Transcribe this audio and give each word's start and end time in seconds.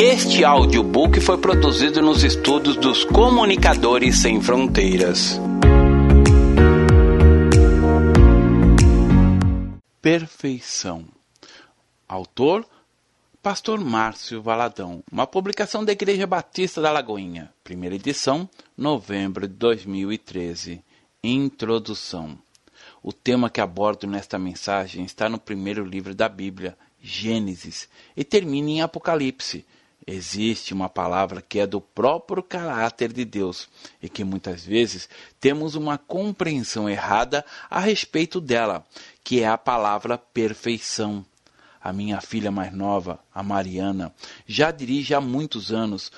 Este 0.00 0.44
audiobook 0.44 1.20
foi 1.20 1.38
produzido 1.38 2.00
nos 2.00 2.22
estudos 2.22 2.76
dos 2.76 3.02
Comunicadores 3.02 4.18
Sem 4.18 4.40
Fronteiras. 4.40 5.40
Perfeição. 10.00 11.04
Autor 12.06 12.64
Pastor 13.42 13.80
Márcio 13.80 14.40
Valadão, 14.40 15.02
uma 15.10 15.26
publicação 15.26 15.84
da 15.84 15.90
Igreja 15.90 16.28
Batista 16.28 16.80
da 16.80 16.92
Lagoinha, 16.92 17.52
primeira 17.64 17.96
edição, 17.96 18.48
novembro 18.76 19.48
de 19.48 19.54
2013. 19.54 20.80
Introdução. 21.24 22.38
O 23.02 23.12
tema 23.12 23.50
que 23.50 23.60
abordo 23.60 24.06
nesta 24.06 24.38
mensagem 24.38 25.04
está 25.04 25.28
no 25.28 25.40
primeiro 25.40 25.84
livro 25.84 26.14
da 26.14 26.28
Bíblia, 26.28 26.78
Gênesis, 27.02 27.88
e 28.16 28.22
termina 28.22 28.70
em 28.70 28.80
Apocalipse. 28.80 29.66
Existe 30.10 30.72
uma 30.72 30.88
palavra 30.88 31.42
que 31.46 31.58
é 31.58 31.66
do 31.66 31.82
próprio 31.82 32.42
caráter 32.42 33.12
de 33.12 33.26
Deus 33.26 33.68
e 34.02 34.08
que 34.08 34.24
muitas 34.24 34.64
vezes 34.64 35.06
temos 35.38 35.74
uma 35.74 35.98
compreensão 35.98 36.88
errada 36.88 37.44
a 37.68 37.78
respeito 37.78 38.40
dela, 38.40 38.86
que 39.22 39.42
é 39.42 39.46
a 39.46 39.58
palavra 39.58 40.16
perfeição. 40.16 41.22
A 41.78 41.92
minha 41.92 42.22
filha 42.22 42.50
mais 42.50 42.72
nova, 42.72 43.20
a 43.34 43.42
Mariana, 43.42 44.10
já 44.46 44.70
dirige 44.70 45.12
há 45.12 45.20
muitos 45.20 45.70
anos 45.74 46.10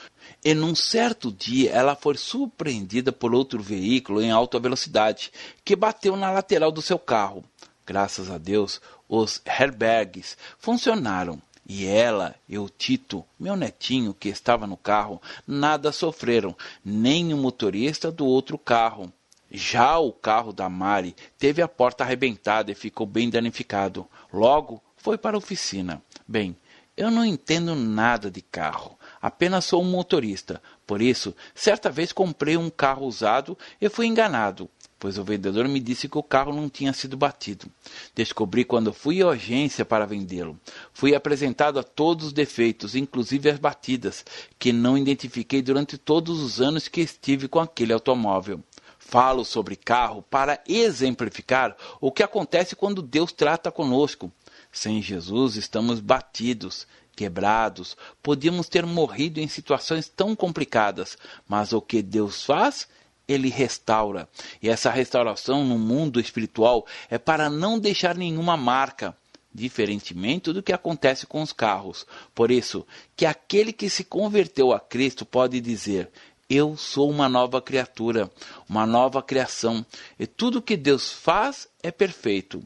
e 0.44 0.54
num 0.54 0.76
certo 0.76 1.32
dia 1.32 1.72
ela 1.72 1.96
foi 1.96 2.16
surpreendida 2.16 3.10
por 3.10 3.34
outro 3.34 3.60
veículo 3.60 4.22
em 4.22 4.30
alta 4.30 4.60
velocidade 4.60 5.32
que 5.64 5.74
bateu 5.74 6.16
na 6.16 6.30
lateral 6.30 6.70
do 6.70 6.80
seu 6.80 6.96
carro. 6.96 7.44
Graças 7.84 8.30
a 8.30 8.38
Deus, 8.38 8.80
os 9.08 9.42
airbags 9.44 10.38
funcionaram 10.60 11.42
e 11.72 11.86
ela 11.86 12.34
e 12.48 12.58
o 12.58 12.68
Tito, 12.68 13.24
meu 13.38 13.54
netinho 13.54 14.12
que 14.12 14.28
estava 14.28 14.66
no 14.66 14.76
carro, 14.76 15.22
nada 15.46 15.92
sofreram, 15.92 16.56
nem 16.84 17.32
o 17.32 17.36
motorista 17.36 18.10
do 18.10 18.26
outro 18.26 18.58
carro. 18.58 19.12
Já 19.48 19.96
o 19.96 20.12
carro 20.12 20.52
da 20.52 20.68
Mari 20.68 21.14
teve 21.38 21.62
a 21.62 21.68
porta 21.68 22.02
arrebentada 22.02 22.72
e 22.72 22.74
ficou 22.74 23.06
bem 23.06 23.30
danificado. 23.30 24.04
Logo, 24.32 24.82
foi 24.96 25.16
para 25.16 25.36
a 25.36 25.38
oficina. 25.38 26.02
Bem, 26.26 26.56
eu 26.96 27.08
não 27.08 27.24
entendo 27.24 27.76
nada 27.76 28.32
de 28.32 28.42
carro, 28.42 28.98
apenas 29.22 29.64
sou 29.64 29.80
um 29.80 29.92
motorista. 29.92 30.60
Por 30.84 31.00
isso, 31.00 31.36
certa 31.54 31.88
vez 31.88 32.12
comprei 32.12 32.56
um 32.56 32.68
carro 32.68 33.06
usado 33.06 33.56
e 33.80 33.88
fui 33.88 34.06
enganado, 34.06 34.68
pois 35.00 35.16
o 35.16 35.24
vendedor 35.24 35.66
me 35.66 35.80
disse 35.80 36.08
que 36.08 36.18
o 36.18 36.22
carro 36.22 36.54
não 36.54 36.68
tinha 36.68 36.92
sido 36.92 37.16
batido. 37.16 37.66
Descobri 38.14 38.66
quando 38.66 38.92
fui 38.92 39.22
à 39.22 39.30
agência 39.30 39.82
para 39.82 40.06
vendê-lo. 40.06 40.60
Fui 40.92 41.14
apresentado 41.14 41.78
a 41.78 41.82
todos 41.82 42.26
os 42.26 42.32
defeitos, 42.34 42.94
inclusive 42.94 43.48
as 43.48 43.58
batidas, 43.58 44.24
que 44.58 44.74
não 44.74 44.98
identifiquei 44.98 45.62
durante 45.62 45.96
todos 45.96 46.38
os 46.40 46.60
anos 46.60 46.86
que 46.86 47.00
estive 47.00 47.48
com 47.48 47.58
aquele 47.58 47.94
automóvel. 47.94 48.62
Falo 48.98 49.42
sobre 49.42 49.74
carro 49.74 50.22
para 50.22 50.62
exemplificar 50.68 51.74
o 51.98 52.12
que 52.12 52.22
acontece 52.22 52.76
quando 52.76 53.00
Deus 53.00 53.32
trata 53.32 53.72
conosco. 53.72 54.30
Sem 54.70 55.00
Jesus 55.00 55.56
estamos 55.56 55.98
batidos, 55.98 56.86
quebrados, 57.16 57.96
podíamos 58.22 58.68
ter 58.68 58.84
morrido 58.84 59.40
em 59.40 59.48
situações 59.48 60.08
tão 60.08 60.36
complicadas, 60.36 61.16
mas 61.48 61.72
o 61.72 61.80
que 61.80 62.02
Deus 62.02 62.44
faz? 62.44 62.86
Ele 63.28 63.48
restaura. 63.48 64.28
E 64.62 64.68
essa 64.68 64.90
restauração 64.90 65.64
no 65.64 65.78
mundo 65.78 66.20
espiritual 66.20 66.86
é 67.08 67.18
para 67.18 67.48
não 67.48 67.78
deixar 67.78 68.16
nenhuma 68.16 68.56
marca, 68.56 69.16
diferentemente 69.52 70.52
do 70.52 70.62
que 70.62 70.72
acontece 70.72 71.26
com 71.26 71.42
os 71.42 71.52
carros. 71.52 72.06
Por 72.34 72.50
isso, 72.50 72.86
que 73.16 73.26
aquele 73.26 73.72
que 73.72 73.88
se 73.88 74.04
converteu 74.04 74.72
a 74.72 74.80
Cristo 74.80 75.24
pode 75.24 75.60
dizer: 75.60 76.10
eu 76.48 76.76
sou 76.76 77.08
uma 77.08 77.28
nova 77.28 77.62
criatura, 77.62 78.28
uma 78.68 78.84
nova 78.84 79.22
criação, 79.22 79.86
e 80.18 80.26
tudo 80.26 80.60
que 80.60 80.76
Deus 80.76 81.12
faz 81.12 81.68
é 81.80 81.92
perfeito. 81.92 82.60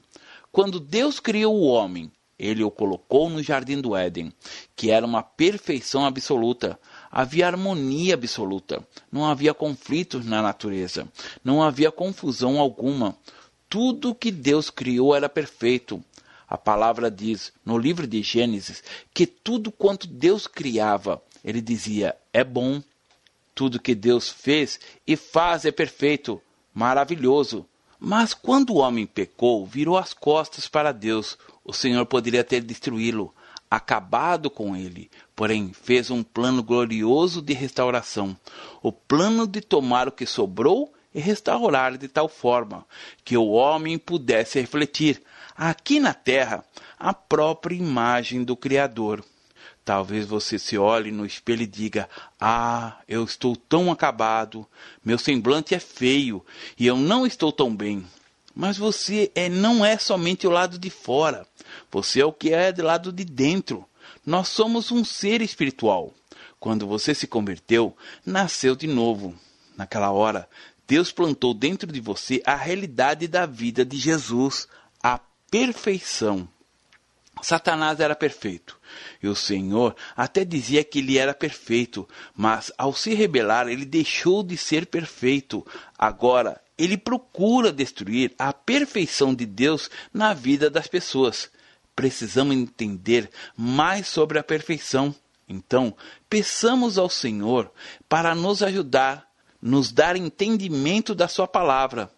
Quando 0.50 0.80
Deus 0.80 1.20
criou 1.20 1.54
o 1.54 1.66
homem, 1.66 2.10
ele 2.38 2.64
o 2.64 2.70
colocou 2.70 3.28
no 3.28 3.42
jardim 3.42 3.80
do 3.80 3.94
Éden, 3.94 4.32
que 4.74 4.90
era 4.90 5.04
uma 5.04 5.22
perfeição 5.22 6.04
absoluta. 6.06 6.78
Havia 7.16 7.46
harmonia 7.46 8.14
absoluta. 8.14 8.84
Não 9.12 9.24
havia 9.24 9.54
conflitos 9.54 10.26
na 10.26 10.42
natureza. 10.42 11.06
Não 11.44 11.62
havia 11.62 11.92
confusão 11.92 12.58
alguma. 12.58 13.16
Tudo 13.68 14.16
que 14.16 14.32
Deus 14.32 14.68
criou 14.68 15.14
era 15.14 15.28
perfeito. 15.28 16.02
A 16.48 16.58
palavra 16.58 17.08
diz 17.08 17.52
no 17.64 17.78
livro 17.78 18.04
de 18.04 18.20
Gênesis 18.20 18.82
que 19.14 19.28
tudo 19.28 19.70
quanto 19.70 20.08
Deus 20.08 20.48
criava, 20.48 21.22
ele 21.44 21.60
dizia, 21.60 22.16
é 22.32 22.42
bom. 22.42 22.82
Tudo 23.54 23.80
que 23.80 23.94
Deus 23.94 24.28
fez 24.28 24.80
e 25.06 25.14
faz 25.14 25.64
é 25.64 25.70
perfeito, 25.70 26.42
maravilhoso. 26.74 27.64
Mas 27.96 28.34
quando 28.34 28.70
o 28.70 28.78
homem 28.78 29.06
pecou, 29.06 29.64
virou 29.64 29.96
as 29.96 30.12
costas 30.12 30.66
para 30.66 30.90
Deus. 30.90 31.38
O 31.64 31.72
Senhor 31.72 32.04
poderia 32.06 32.42
ter 32.42 32.60
destruí-lo, 32.60 33.32
acabado 33.74 34.48
com 34.48 34.76
ele, 34.76 35.10
porém 35.34 35.72
fez 35.72 36.08
um 36.08 36.22
plano 36.22 36.62
glorioso 36.62 37.42
de 37.42 37.52
restauração. 37.52 38.36
O 38.80 38.92
plano 38.92 39.46
de 39.48 39.60
tomar 39.60 40.06
o 40.06 40.12
que 40.12 40.24
sobrou 40.26 40.94
e 41.12 41.20
restaurar 41.20 41.98
de 41.98 42.06
tal 42.06 42.28
forma 42.28 42.86
que 43.24 43.36
o 43.36 43.48
homem 43.48 43.98
pudesse 43.98 44.60
refletir 44.60 45.20
aqui 45.56 45.98
na 45.98 46.14
terra 46.14 46.64
a 46.98 47.12
própria 47.12 47.74
imagem 47.74 48.44
do 48.44 48.56
Criador. 48.56 49.24
Talvez 49.84 50.24
você 50.24 50.56
se 50.58 50.78
olhe 50.78 51.10
no 51.10 51.26
espelho 51.26 51.62
e 51.62 51.66
diga: 51.66 52.08
Ah, 52.40 52.98
eu 53.08 53.24
estou 53.24 53.56
tão 53.56 53.90
acabado, 53.90 54.66
meu 55.04 55.18
semblante 55.18 55.74
é 55.74 55.80
feio 55.80 56.44
e 56.78 56.86
eu 56.86 56.96
não 56.96 57.26
estou 57.26 57.50
tão 57.50 57.74
bem. 57.74 58.06
Mas 58.54 58.76
você 58.76 59.32
é, 59.34 59.48
não 59.48 59.84
é 59.84 59.98
somente 59.98 60.46
o 60.46 60.50
lado 60.50 60.78
de 60.78 60.90
fora, 60.90 61.46
você 61.90 62.20
é 62.20 62.24
o 62.24 62.32
que 62.32 62.52
é 62.52 62.72
do 62.72 62.82
lado 62.82 63.12
de 63.12 63.24
dentro. 63.24 63.84
Nós 64.24 64.48
somos 64.48 64.92
um 64.92 65.04
ser 65.04 65.42
espiritual. 65.42 66.12
Quando 66.60 66.86
você 66.86 67.14
se 67.14 67.26
converteu, 67.26 67.96
nasceu 68.24 68.76
de 68.76 68.86
novo. 68.86 69.34
Naquela 69.76 70.10
hora, 70.12 70.48
Deus 70.86 71.10
plantou 71.10 71.52
dentro 71.52 71.90
de 71.90 72.00
você 72.00 72.40
a 72.46 72.54
realidade 72.54 73.26
da 73.26 73.44
vida 73.44 73.84
de 73.84 73.96
Jesus, 73.98 74.68
a 75.02 75.18
perfeição. 75.50 76.48
Satanás 77.42 78.00
era 78.00 78.14
perfeito. 78.14 78.78
E 79.22 79.28
o 79.28 79.34
Senhor 79.34 79.94
até 80.16 80.44
dizia 80.44 80.84
que 80.84 81.00
ele 81.00 81.18
era 81.18 81.34
perfeito, 81.34 82.08
mas 82.34 82.72
ao 82.78 82.94
se 82.94 83.12
rebelar, 83.14 83.68
ele 83.68 83.84
deixou 83.84 84.42
de 84.42 84.56
ser 84.56 84.86
perfeito. 84.86 85.66
Agora, 85.98 86.60
ele 86.76 86.96
procura 86.96 87.72
destruir 87.72 88.34
a 88.38 88.52
perfeição 88.52 89.34
de 89.34 89.46
Deus 89.46 89.90
na 90.12 90.34
vida 90.34 90.68
das 90.68 90.86
pessoas. 90.86 91.50
Precisamos 91.94 92.56
entender 92.56 93.30
mais 93.56 94.06
sobre 94.08 94.38
a 94.38 94.42
perfeição. 94.42 95.14
Então, 95.48 95.94
peçamos 96.28 96.98
ao 96.98 97.08
Senhor 97.08 97.70
para 98.08 98.34
nos 98.34 98.62
ajudar, 98.62 99.28
nos 99.60 99.92
dar 99.92 100.16
entendimento 100.16 101.14
da 101.14 101.28
Sua 101.28 101.46
palavra. 101.46 102.10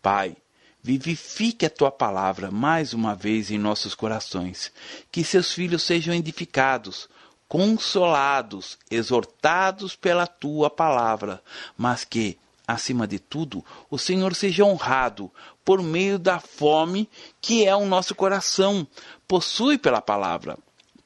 Pai, 0.00 0.36
Vivifique 0.82 1.66
a 1.66 1.70
tua 1.70 1.90
palavra 1.90 2.50
mais 2.50 2.94
uma 2.94 3.14
vez 3.14 3.50
em 3.50 3.58
nossos 3.58 3.94
corações, 3.94 4.72
que 5.12 5.22
seus 5.22 5.52
filhos 5.52 5.82
sejam 5.82 6.14
edificados, 6.14 7.06
consolados, 7.46 8.78
exortados 8.90 9.94
pela 9.94 10.26
tua 10.26 10.70
palavra, 10.70 11.42
mas 11.76 12.02
que, 12.02 12.38
acima 12.72 13.06
de 13.06 13.18
tudo, 13.18 13.64
o 13.90 13.98
Senhor 13.98 14.34
seja 14.34 14.64
honrado 14.64 15.30
por 15.64 15.82
meio 15.82 16.18
da 16.18 16.40
fome 16.40 17.08
que 17.40 17.64
é 17.66 17.74
o 17.74 17.86
nosso 17.86 18.14
coração, 18.14 18.86
possui 19.26 19.78
pela 19.78 20.00
palavra. 20.00 20.58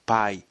Pai, 0.07 0.45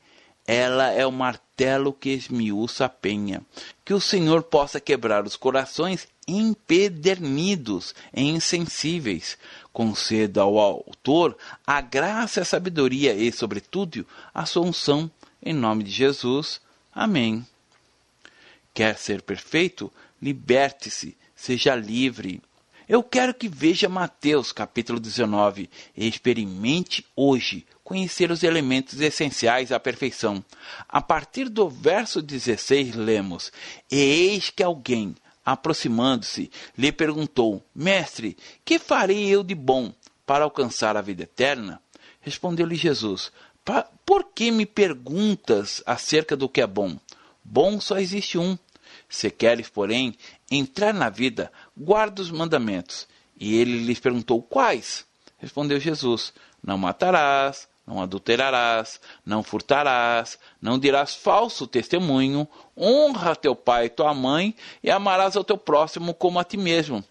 ela 0.45 0.89
é 0.91 1.05
o 1.05 1.11
martelo 1.11 1.93
que 1.93 2.09
esmiuça 2.09 2.85
a 2.85 2.89
penha. 2.89 3.41
Que 3.85 3.93
o 3.93 4.01
Senhor 4.01 4.43
possa 4.43 4.79
quebrar 4.79 5.25
os 5.25 5.35
corações 5.35 6.07
empedernidos 6.27 7.95
e 8.13 8.23
insensíveis. 8.23 9.37
Conceda 9.71 10.41
ao 10.41 10.57
autor 10.59 11.37
a 11.65 11.81
graça 11.81 12.41
a 12.41 12.45
sabedoria 12.45 13.13
e, 13.13 13.31
sobretudo, 13.31 14.05
a 14.33 14.45
sua 14.45 14.63
unção. 14.63 15.09
Em 15.41 15.53
nome 15.53 15.83
de 15.83 15.91
Jesus. 15.91 16.61
Amém. 16.93 17.45
Quer 18.73 18.97
ser 18.97 19.21
perfeito? 19.21 19.91
Liberte-se, 20.23 21.17
seja 21.35 21.75
livre. 21.75 22.41
Eu 22.87 23.03
quero 23.03 23.33
que 23.33 23.49
veja 23.49 23.89
Mateus 23.89 24.53
capítulo 24.53 24.97
19 24.97 25.69
e 25.97 26.07
experimente 26.07 27.05
hoje 27.13 27.67
conhecer 27.83 28.31
os 28.31 28.41
elementos 28.41 29.01
essenciais 29.01 29.73
à 29.73 29.81
perfeição. 29.81 30.41
A 30.87 31.01
partir 31.01 31.49
do 31.49 31.67
verso 31.67 32.21
16 32.21 32.95
lemos: 32.95 33.51
eis 33.91 34.49
que 34.49 34.63
alguém, 34.63 35.13
aproximando-se, 35.43 36.49
lhe 36.77 36.93
perguntou: 36.93 37.61
Mestre, 37.75 38.37
que 38.63 38.79
farei 38.79 39.27
eu 39.27 39.43
de 39.43 39.53
bom 39.53 39.93
para 40.25 40.45
alcançar 40.45 40.95
a 40.95 41.01
vida 41.01 41.23
eterna? 41.23 41.81
Respondeu-lhe 42.21 42.75
Jesus: 42.75 43.29
Por 44.05 44.31
que 44.33 44.51
me 44.51 44.65
perguntas 44.65 45.83
acerca 45.85 46.37
do 46.37 46.47
que 46.47 46.61
é 46.61 46.67
bom? 46.67 46.97
Bom 47.43 47.81
só 47.81 47.99
existe 47.99 48.37
um. 48.37 48.57
Se 49.13 49.29
queres, 49.29 49.69
porém, 49.69 50.15
entrar 50.49 50.91
na 50.91 51.07
vida, 51.07 51.51
guarda 51.77 52.19
os 52.19 52.31
mandamentos. 52.31 53.07
E 53.39 53.55
ele 53.55 53.85
lhes 53.85 53.99
perguntou: 53.99 54.41
Quais? 54.41 55.05
Respondeu 55.37 55.79
Jesus: 55.79 56.33
Não 56.63 56.79
matarás, 56.79 57.69
não 57.85 58.01
adulterarás, 58.01 58.99
não 59.23 59.43
furtarás, 59.43 60.39
não 60.59 60.79
dirás 60.79 61.13
falso 61.13 61.67
testemunho, 61.67 62.47
honra 62.75 63.35
teu 63.35 63.55
pai 63.55 63.85
e 63.85 63.89
tua 63.89 64.15
mãe 64.15 64.55
e 64.81 64.89
amarás 64.89 65.37
ao 65.37 65.43
teu 65.43 65.59
próximo 65.59 66.15
como 66.15 66.39
a 66.39 66.43
ti 66.43 66.57
mesmo. 66.57 67.03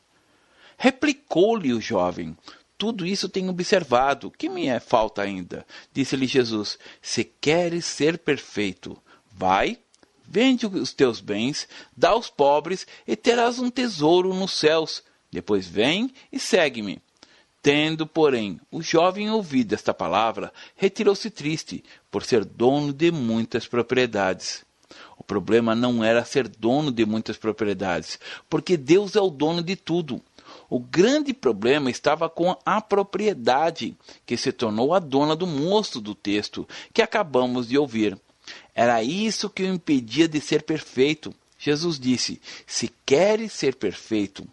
Replicou-lhe 0.77 1.73
o 1.73 1.81
jovem: 1.81 2.37
Tudo 2.77 3.07
isso 3.07 3.29
tenho 3.29 3.51
observado. 3.51 4.29
Que 4.29 4.49
me 4.49 4.67
é 4.67 4.81
falta 4.81 5.23
ainda? 5.23 5.65
Disse-lhe 5.93 6.27
Jesus: 6.27 6.81
Se 7.01 7.23
queres 7.23 7.85
ser 7.85 8.19
perfeito, 8.19 9.01
vai, 9.31 9.79
vende 10.33 10.67
os 10.67 10.95
teus 10.95 11.21
bens, 11.21 11.69
dá 11.95 12.09
aos 12.09 12.31
pobres 12.31 12.87
e 13.07 13.15
terás 13.15 13.59
um 13.59 13.71
tesouro 13.71 14.33
nos 14.33 14.53
céus. 14.53 15.05
Depois 15.31 15.67
vem 15.67 16.11
e 16.33 16.39
segue-me. 16.39 16.99
Tendo, 17.61 18.07
porém, 18.07 18.59
o 18.71 18.83
jovem 18.83 19.31
ouvido 19.31 19.75
esta 19.75 19.93
palavra, 19.93 20.51
retirou-se 20.75 21.31
triste, 21.31 21.85
por 22.11 22.25
ser 22.25 22.47
dono 22.47 22.95
de 22.95 23.13
muitas 23.13 23.69
propriedades. 23.69 24.65
O 25.19 25.23
problema 25.23 25.75
não 25.75 26.03
era 26.03 26.25
ser 26.25 26.49
dono 26.49 26.91
de 26.91 27.05
muitas 27.05 27.37
propriedades, 27.37 28.19
porque 28.49 28.77
Deus 28.77 29.15
é 29.15 29.21
o 29.21 29.31
dono 29.31 29.63
de 29.63 29.77
tudo. 29.77 30.21
O 30.69 30.81
grande 30.81 31.35
problema 31.35 31.91
estava 31.91 32.31
com 32.31 32.57
a 32.65 32.81
propriedade, 32.81 33.95
que 34.25 34.37
se 34.39 34.51
tornou 34.51 34.95
a 34.95 34.99
dona 34.99 35.37
do 35.37 35.47
moço 35.47 36.01
do 36.01 36.15
texto 36.15 36.67
que 36.93 37.03
acabamos 37.03 37.69
de 37.69 37.77
ouvir. 37.77 38.19
Era 38.75 39.03
isso 39.03 39.51
que 39.51 39.63
o 39.63 39.75
impedia 39.75 40.29
de 40.29 40.41
ser 40.41 40.63
perfeito. 40.63 41.35
Jesus 41.59 41.99
disse: 41.99 42.41
Se 42.67 42.93
queres 43.07 43.53
ser 43.53 43.77
perfeito, 43.77 44.47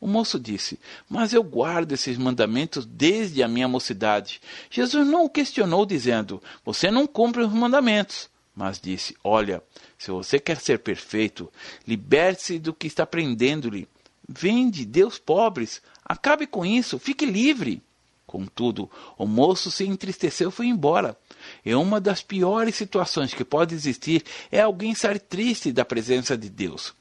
o 0.00 0.06
moço 0.06 0.38
disse: 0.38 0.80
Mas 1.08 1.32
eu 1.32 1.42
guardo 1.42 1.92
esses 1.92 2.18
mandamentos 2.18 2.84
desde 2.84 3.42
a 3.42 3.48
minha 3.48 3.68
mocidade. 3.68 4.40
Jesus 4.68 5.06
não 5.06 5.24
o 5.24 5.30
questionou, 5.30 5.86
dizendo: 5.86 6.42
Você 6.64 6.90
não 6.90 7.06
cumpre 7.06 7.42
os 7.42 7.52
mandamentos. 7.52 8.28
Mas 8.54 8.80
disse: 8.80 9.16
Olha, 9.22 9.62
se 9.96 10.10
você 10.10 10.38
quer 10.38 10.60
ser 10.60 10.80
perfeito, 10.80 11.50
liberte-se 11.86 12.58
do 12.58 12.74
que 12.74 12.86
está 12.86 13.06
prendendo-lhe. 13.06 13.88
Vende, 14.28 14.88
aos 15.02 15.18
pobres. 15.18 15.80
Acabe 16.04 16.46
com 16.46 16.66
isso, 16.66 16.98
fique 16.98 17.24
livre. 17.24 17.82
Contudo, 18.26 18.90
o 19.18 19.26
moço 19.26 19.70
se 19.70 19.84
entristeceu 19.84 20.48
e 20.48 20.52
foi 20.52 20.66
embora. 20.66 21.16
E 21.64 21.74
uma 21.74 22.00
das 22.00 22.22
piores 22.22 22.74
situações 22.74 23.32
que 23.32 23.44
pode 23.44 23.74
existir 23.74 24.24
é 24.50 24.60
alguém 24.60 24.92
estar 24.92 25.18
triste 25.18 25.72
da 25.72 25.84
presença 25.84 26.36
de 26.36 26.48
Deus 26.48 26.94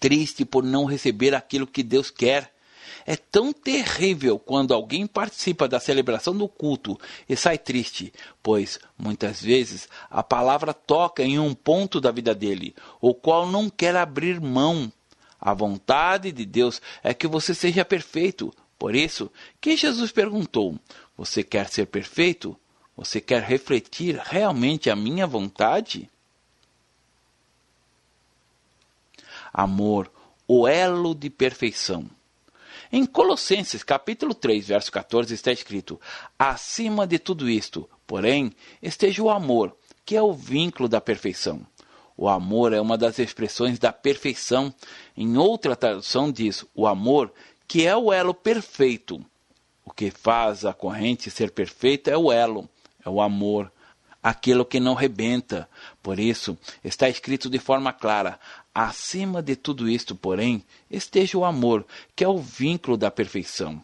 triste 0.00 0.46
por 0.46 0.64
não 0.64 0.86
receber 0.86 1.34
aquilo 1.34 1.66
que 1.66 1.82
Deus 1.82 2.10
quer. 2.10 2.52
É 3.06 3.16
tão 3.16 3.52
terrível 3.52 4.38
quando 4.38 4.74
alguém 4.74 5.06
participa 5.06 5.68
da 5.68 5.78
celebração 5.78 6.36
do 6.36 6.48
culto 6.48 6.98
e 7.28 7.36
sai 7.36 7.58
triste, 7.58 8.12
pois 8.42 8.78
muitas 8.98 9.42
vezes 9.42 9.88
a 10.10 10.22
palavra 10.22 10.72
toca 10.74 11.22
em 11.22 11.38
um 11.38 11.54
ponto 11.54 12.00
da 12.00 12.10
vida 12.10 12.34
dele, 12.34 12.74
o 13.00 13.14
qual 13.14 13.46
não 13.46 13.68
quer 13.68 13.94
abrir 13.94 14.40
mão. 14.40 14.90
A 15.40 15.54
vontade 15.54 16.32
de 16.32 16.44
Deus 16.44 16.82
é 17.02 17.14
que 17.14 17.26
você 17.26 17.54
seja 17.54 17.84
perfeito. 17.84 18.52
Por 18.78 18.94
isso, 18.94 19.30
que 19.60 19.76
Jesus 19.76 20.12
perguntou: 20.12 20.78
Você 21.16 21.42
quer 21.42 21.68
ser 21.68 21.86
perfeito? 21.86 22.58
Você 23.00 23.18
quer 23.18 23.42
refletir 23.42 24.20
realmente 24.22 24.90
a 24.90 24.94
minha 24.94 25.26
vontade? 25.26 26.06
amor, 29.50 30.12
o 30.46 30.68
elo 30.68 31.14
de 31.14 31.30
perfeição. 31.30 32.04
Em 32.92 33.06
Colossenses 33.06 33.82
capítulo 33.82 34.34
3, 34.34 34.68
verso 34.68 34.92
14 34.92 35.32
está 35.32 35.50
escrito: 35.50 35.98
Acima 36.38 37.06
de 37.06 37.18
tudo 37.18 37.48
isto, 37.48 37.88
porém, 38.06 38.52
esteja 38.82 39.22
o 39.22 39.30
amor, 39.30 39.74
que 40.04 40.14
é 40.14 40.20
o 40.20 40.34
vínculo 40.34 40.86
da 40.86 41.00
perfeição. 41.00 41.66
O 42.18 42.28
amor 42.28 42.74
é 42.74 42.80
uma 42.82 42.98
das 42.98 43.18
expressões 43.18 43.78
da 43.78 43.94
perfeição. 43.94 44.74
Em 45.16 45.38
outra 45.38 45.74
tradução 45.74 46.30
diz: 46.30 46.66
o 46.74 46.86
amor, 46.86 47.32
que 47.66 47.86
é 47.86 47.96
o 47.96 48.12
elo 48.12 48.34
perfeito. 48.34 49.24
O 49.86 49.90
que 49.90 50.10
faz 50.10 50.66
a 50.66 50.74
corrente 50.74 51.30
ser 51.30 51.50
perfeita 51.50 52.10
é 52.10 52.16
o 52.16 52.30
elo, 52.30 52.68
o 53.10 53.20
amor, 53.20 53.70
aquilo 54.22 54.64
que 54.64 54.80
não 54.80 54.94
rebenta. 54.94 55.68
Por 56.02 56.18
isso, 56.18 56.56
está 56.84 57.08
escrito 57.08 57.50
de 57.50 57.58
forma 57.58 57.92
clara: 57.92 58.38
Acima 58.74 59.42
de 59.42 59.56
tudo 59.56 59.88
isto, 59.88 60.14
porém, 60.14 60.64
esteja 60.90 61.36
o 61.36 61.44
amor, 61.44 61.86
que 62.14 62.24
é 62.24 62.28
o 62.28 62.38
vínculo 62.38 62.96
da 62.96 63.10
perfeição. 63.10 63.82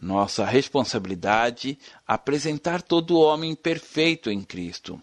Nossa 0.00 0.44
responsabilidade 0.44 1.78
apresentar 2.06 2.82
todo 2.82 3.18
homem 3.18 3.54
perfeito 3.54 4.30
em 4.30 4.42
Cristo. 4.42 5.00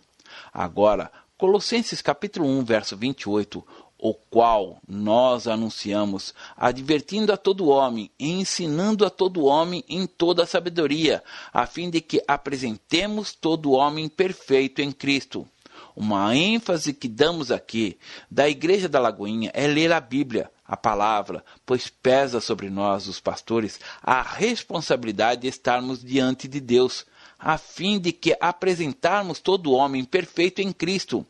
Agora, 0.53 1.12
Colossenses 1.42 2.03
capítulo 2.03 2.48
1, 2.48 2.63
verso 2.63 2.95
28, 2.95 3.65
o 4.01 4.15
qual 4.15 4.81
nós 4.88 5.48
anunciamos, 5.48 6.33
advertindo 6.57 7.31
a 7.31 7.38
todo 7.38 7.68
homem 7.68 8.09
e 8.18 8.31
ensinando 8.31 9.06
a 9.06 9.12
todo 9.12 9.45
homem 9.45 9.83
em 9.88 10.07
toda 10.07 10.42
a 10.42 10.48
sabedoria, 10.48 11.24
a 11.53 11.68
fim 11.68 11.88
de 11.88 12.01
que 12.01 12.19
apresentemos 12.27 13.31
todo 13.31 13.74
homem 13.74 14.09
perfeito 14.09 14.81
em 14.81 14.92
Cristo. 14.92 15.48
Uma 15.95 16.36
ênfase 16.36 16.94
que 16.94 17.07
damos 17.07 17.51
aqui 17.51 18.00
da 18.30 18.50
Igreja 18.50 18.89
da 18.89 19.00
Lagoinha 19.00 19.51
é 19.53 19.68
ler 19.68 19.92
a 19.92 20.00
Bíblia, 20.00 20.50
a 20.65 20.75
palavra, 20.75 21.45
pois 21.63 21.88
pesa 21.88 22.42
sobre 22.42 22.71
nós, 22.71 23.07
os 23.07 23.19
pastores, 23.19 23.80
a 24.01 24.24
responsabilidade 24.24 25.42
de 25.42 25.48
estarmos 25.48 26.03
diante 26.03 26.48
de 26.48 26.59
Deus, 26.59 27.06
a 27.38 27.57
fim 27.57 28.00
de 28.00 28.12
que 28.12 28.36
apresentarmos 28.39 29.39
todo 29.39 29.74
homem 29.74 30.03
perfeito 30.03 30.59
em 30.59 30.71
Cristo. 30.71 31.24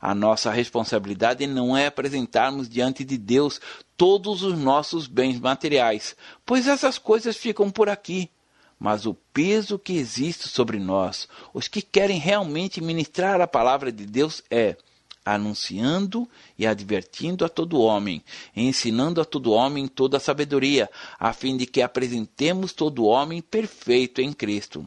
A 0.00 0.14
nossa 0.14 0.50
responsabilidade 0.50 1.46
não 1.46 1.76
é 1.76 1.86
apresentarmos 1.86 2.68
diante 2.68 3.04
de 3.04 3.18
Deus 3.18 3.60
todos 3.96 4.42
os 4.42 4.58
nossos 4.58 5.06
bens 5.06 5.40
materiais, 5.40 6.16
pois 6.46 6.66
essas 6.66 6.98
coisas 6.98 7.36
ficam 7.36 7.70
por 7.70 7.88
aqui 7.88 8.30
mas 8.78 9.06
o 9.06 9.14
peso 9.32 9.78
que 9.78 9.94
existe 9.94 10.48
sobre 10.48 10.78
nós, 10.78 11.28
os 11.52 11.66
que 11.66 11.82
querem 11.82 12.18
realmente 12.18 12.80
ministrar 12.80 13.40
a 13.40 13.46
palavra 13.46 13.90
de 13.90 14.06
Deus, 14.06 14.42
é 14.50 14.76
anunciando 15.24 16.28
e 16.58 16.66
advertindo 16.66 17.44
a 17.44 17.48
todo 17.48 17.80
homem, 17.80 18.24
ensinando 18.56 19.20
a 19.20 19.24
todo 19.24 19.52
homem 19.52 19.86
toda 19.86 20.16
a 20.16 20.20
sabedoria, 20.20 20.88
a 21.18 21.32
fim 21.32 21.56
de 21.56 21.66
que 21.66 21.82
apresentemos 21.82 22.72
todo 22.72 23.04
homem 23.04 23.42
perfeito 23.42 24.22
em 24.22 24.32
Cristo. 24.32 24.86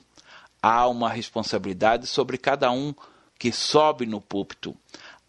Há 0.61 0.87
uma 0.87 1.09
responsabilidade 1.09 2.07
sobre 2.07 2.37
cada 2.37 2.71
um 2.71 2.93
que 3.37 3.51
sobe 3.51 4.05
no 4.05 4.21
púlpito. 4.21 4.75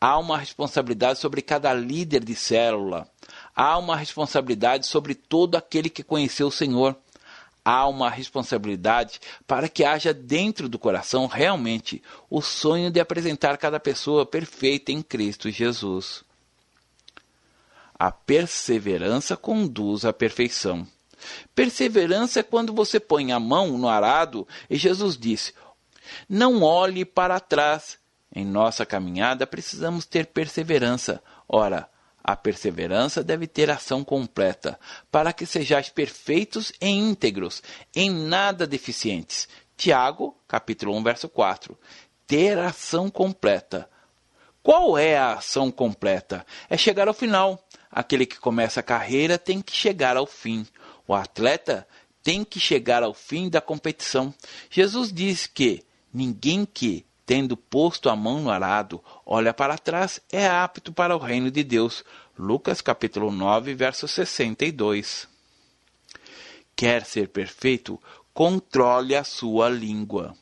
Há 0.04 0.18
uma 0.18 0.36
responsabilidade 0.36 1.20
sobre 1.20 1.40
cada 1.40 1.72
líder 1.72 2.24
de 2.24 2.34
célula. 2.34 3.06
Há 3.54 3.78
uma 3.78 3.94
responsabilidade 3.94 4.88
sobre 4.88 5.14
todo 5.14 5.54
aquele 5.54 5.88
que 5.88 6.02
conheceu 6.02 6.48
o 6.48 6.52
Senhor 6.52 6.96
há 7.64 7.86
uma 7.86 8.10
responsabilidade 8.10 9.20
para 9.46 9.68
que 9.68 9.84
haja 9.84 10.12
dentro 10.12 10.68
do 10.68 10.80
coração 10.80 11.26
realmente 11.26 12.02
o 12.28 12.42
sonho 12.42 12.90
de 12.90 12.98
apresentar 12.98 13.56
cada 13.58 13.78
pessoa 13.78 14.26
perfeita 14.26 14.90
em 14.90 15.02
Cristo 15.02 15.48
Jesus. 15.48 16.24
A 17.96 18.10
perseverança 18.10 19.36
conduz 19.36 20.04
à 20.04 20.12
perfeição. 20.12 20.84
Perseverança 21.54 22.40
é 22.40 22.42
quando 22.42 22.72
você 22.72 22.98
põe 22.98 23.30
a 23.30 23.38
mão 23.38 23.78
no 23.78 23.88
arado 23.88 24.48
e 24.68 24.76
Jesus 24.76 25.16
disse: 25.16 25.54
Não 26.28 26.62
olhe 26.64 27.04
para 27.04 27.38
trás. 27.38 28.01
Em 28.34 28.44
nossa 28.44 28.86
caminhada 28.86 29.46
precisamos 29.46 30.06
ter 30.06 30.26
perseverança. 30.26 31.22
Ora, 31.48 31.88
a 32.24 32.36
perseverança 32.36 33.22
deve 33.22 33.46
ter 33.46 33.68
ação 33.70 34.04
completa, 34.04 34.78
para 35.10 35.32
que 35.32 35.44
sejais 35.44 35.88
perfeitos 35.88 36.72
e 36.80 36.88
íntegros, 36.88 37.62
em 37.94 38.10
nada 38.10 38.66
deficientes. 38.66 39.48
Tiago, 39.76 40.36
capítulo 40.46 40.96
1, 40.96 41.02
verso 41.02 41.28
4. 41.28 41.76
Ter 42.26 42.58
ação 42.58 43.10
completa. 43.10 43.90
Qual 44.62 44.96
é 44.96 45.18
a 45.18 45.34
ação 45.34 45.72
completa? 45.72 46.46
É 46.70 46.76
chegar 46.76 47.08
ao 47.08 47.14
final. 47.14 47.62
Aquele 47.90 48.24
que 48.24 48.38
começa 48.38 48.80
a 48.80 48.84
carreira 48.84 49.36
tem 49.36 49.60
que 49.60 49.72
chegar 49.72 50.16
ao 50.16 50.26
fim. 50.26 50.64
O 51.06 51.14
atleta 51.14 51.86
tem 52.22 52.44
que 52.44 52.60
chegar 52.60 53.02
ao 53.02 53.12
fim 53.12 53.50
da 53.50 53.60
competição. 53.60 54.32
Jesus 54.70 55.12
diz 55.12 55.48
que 55.48 55.84
ninguém 56.14 56.64
que 56.64 57.04
tendo 57.24 57.56
posto 57.56 58.08
a 58.08 58.16
mão 58.16 58.40
no 58.40 58.50
arado, 58.50 59.02
olha 59.24 59.54
para 59.54 59.78
trás, 59.78 60.20
é 60.30 60.46
apto 60.46 60.92
para 60.92 61.16
o 61.16 61.18
reino 61.18 61.50
de 61.50 61.62
Deus. 61.62 62.04
Lucas 62.38 62.80
capítulo 62.80 63.30
9, 63.30 63.74
verso 63.74 64.08
62. 64.08 65.28
Quer 66.74 67.04
ser 67.04 67.28
perfeito? 67.28 68.00
controle 68.32 69.14
a 69.14 69.24
sua 69.24 69.68
língua. 69.68 70.34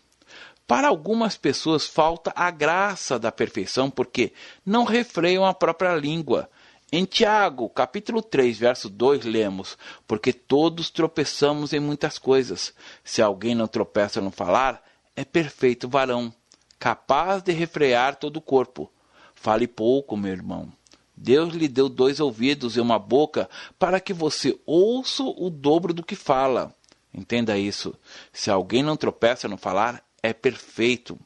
Para 0.67 0.89
algumas 0.89 1.37
pessoas 1.37 1.87
falta 1.87 2.33
a 2.37 2.51
graça 2.51 3.19
da 3.19 3.33
perfeição 3.33 3.91
porque 3.91 4.33
não 4.65 4.85
refreiam 4.85 5.45
a 5.45 5.53
própria 5.53 5.95
língua. 5.97 6.49
Em 6.93 7.05
Tiago, 7.05 7.69
capítulo 7.69 8.23
3, 8.23 8.59
verso 8.59 8.89
2, 8.89 9.25
lemos: 9.25 9.77
Porque 10.07 10.33
todos 10.33 10.91
tropeçamos 10.91 11.73
em 11.73 11.81
muitas 11.81 12.19
coisas. 12.19 12.75
Se 13.03 13.21
alguém 13.21 13.55
não 13.55 13.67
tropeça 13.67 14.21
no 14.21 14.31
falar, 14.31 14.83
é 15.17 15.25
perfeito 15.25 15.89
varão, 15.89 16.33
capaz 16.81 17.43
de 17.43 17.53
refrear 17.53 18.17
todo 18.17 18.39
o 18.39 18.41
corpo. 18.41 18.91
Fale 19.35 19.69
pouco, 19.69 20.17
meu 20.17 20.33
irmão. 20.33 20.73
Deus 21.15 21.53
lhe 21.53 21.69
deu 21.69 21.91
dois 21.91 22.19
ouvidos 22.19 22.77
e 22.77 22.81
uma 22.81 22.99
boca 22.99 23.51
para 23.79 24.01
que 24.01 24.15
você 24.15 24.59
ouça 24.65 25.23
o 25.23 25.51
dobro 25.51 25.93
do 25.93 26.03
que 26.03 26.17
fala. 26.17 26.75
Entenda 27.13 27.59
isso. 27.59 27.95
Se 28.33 28.51
alguém 28.51 28.83
não 28.83 28.97
tropeça 28.97 29.47
no 29.47 29.59
falar, 29.59 30.03
é 30.23 30.33
perfeito. 30.33 31.19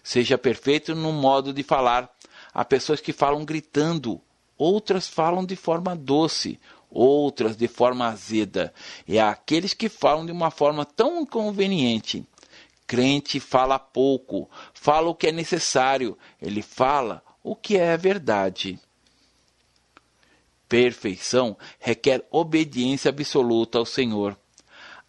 Seja 0.00 0.38
perfeito 0.38 0.94
no 0.94 1.12
modo 1.12 1.52
de 1.52 1.64
falar. 1.64 2.08
Há 2.54 2.64
pessoas 2.64 3.00
que 3.00 3.12
falam 3.12 3.44
gritando, 3.44 4.20
outras 4.56 5.08
falam 5.08 5.44
de 5.44 5.56
forma 5.56 5.96
doce, 5.96 6.60
outras 6.88 7.56
de 7.56 7.66
forma 7.66 8.06
azeda. 8.06 8.72
E 9.08 9.18
há 9.18 9.30
aqueles 9.30 9.74
que 9.74 9.88
falam 9.88 10.24
de 10.24 10.30
uma 10.30 10.52
forma 10.52 10.84
tão 10.84 11.22
inconveniente. 11.22 12.24
Crente 12.90 13.38
fala 13.38 13.78
pouco, 13.78 14.50
fala 14.74 15.10
o 15.10 15.14
que 15.14 15.28
é 15.28 15.30
necessário, 15.30 16.18
ele 16.42 16.60
fala 16.60 17.22
o 17.40 17.54
que 17.54 17.76
é 17.76 17.96
verdade. 17.96 18.80
Perfeição 20.68 21.56
requer 21.78 22.26
obediência 22.32 23.10
absoluta 23.10 23.78
ao 23.78 23.86
Senhor. 23.86 24.36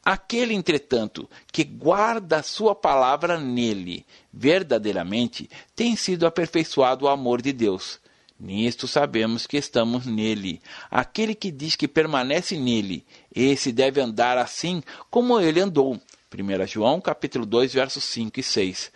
Aquele, 0.05 0.53
entretanto, 0.53 1.27
que 1.51 1.63
guarda 1.63 2.37
a 2.37 2.43
sua 2.43 2.75
palavra 2.75 3.39
nele, 3.39 4.05
verdadeiramente, 4.31 5.49
tem 5.75 5.95
sido 5.95 6.27
aperfeiçoado 6.27 7.05
o 7.05 7.09
amor 7.09 7.41
de 7.41 7.51
Deus. 7.51 7.99
Nisto 8.39 8.87
sabemos 8.87 9.47
que 9.47 9.57
estamos 9.57 10.05
nele. 10.05 10.61
Aquele 10.91 11.33
que 11.33 11.49
diz 11.49 11.75
que 11.75 11.87
permanece 11.87 12.59
nele, 12.59 13.03
esse 13.33 13.71
deve 13.71 13.99
andar 13.99 14.37
assim 14.37 14.83
como 15.09 15.39
ele 15.39 15.59
andou. 15.59 15.99
1 16.33 16.65
João 16.65 17.01
capítulo 17.01 17.45
2, 17.45 17.73
versos 17.73 18.05
5 18.05 18.39
e 18.39 18.43
6. 18.43 18.91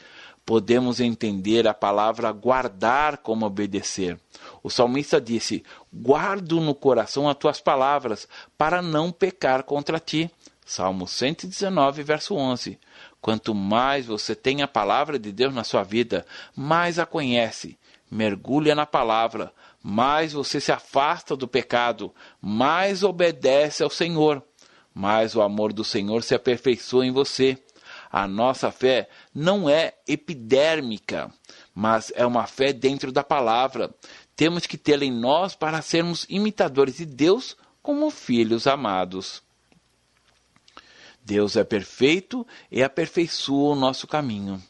Podemos 0.46 1.02
entender 1.02 1.68
a 1.68 1.74
palavra 1.74 2.32
guardar 2.32 3.18
como 3.18 3.46
obedecer. 3.46 4.18
O 4.64 4.70
salmista 4.70 5.20
disse: 5.20 5.62
Guardo 5.94 6.62
no 6.62 6.74
coração 6.74 7.28
as 7.28 7.36
tuas 7.36 7.60
palavras, 7.60 8.26
para 8.58 8.82
não 8.82 9.12
pecar 9.12 9.64
contra 9.64 10.00
ti. 10.00 10.32
Salmo 10.66 11.08
119, 11.08 12.04
verso 12.04 12.36
11. 12.36 12.80
Quanto 13.22 13.54
mais 13.54 14.06
você 14.06 14.34
tem 14.34 14.62
a 14.62 14.68
palavra 14.68 15.20
de 15.20 15.32
Deus 15.32 15.54
na 15.54 15.66
sua 15.66 15.84
vida, 15.84 16.26
mais 16.56 17.00
a 17.00 17.06
conhece. 17.06 17.78
Mergulha 18.10 18.74
na 18.74 18.86
palavra, 18.86 19.52
mais 19.84 20.32
você 20.32 20.62
se 20.62 20.72
afasta 20.72 21.36
do 21.36 21.48
pecado, 21.48 22.14
mais 22.40 23.04
obedece 23.04 23.84
ao 23.84 23.90
Senhor, 23.90 24.42
mais 24.96 25.36
o 25.36 25.42
amor 25.42 25.74
do 25.74 25.84
Senhor 25.84 26.24
se 26.24 26.34
aperfeiçoa 26.34 27.06
em 27.06 27.12
você. 27.12 27.62
A 28.10 28.26
nossa 28.26 28.72
fé 28.72 29.10
não 29.34 29.70
é 29.70 29.94
epidérmica, 30.08 31.30
mas 31.74 32.14
é 32.16 32.26
uma 32.26 32.48
fé 32.48 32.72
dentro 32.72 33.12
da 33.12 33.22
palavra. 33.22 33.94
Temos 34.38 34.66
que 34.66 34.78
tê-la 34.78 35.04
em 35.04 35.12
nós 35.12 35.54
para 35.54 35.82
sermos 35.82 36.26
imitadores 36.30 36.96
de 36.96 37.06
Deus 37.06 37.58
como 37.84 38.10
filhos 38.10 38.68
amados. 38.68 39.44
Deus 41.22 41.58
é 41.58 41.64
perfeito 41.66 42.48
e 42.72 42.82
aperfeiçoa 42.82 43.74
o 43.74 43.76
nosso 43.76 44.08
caminho. 44.08 44.64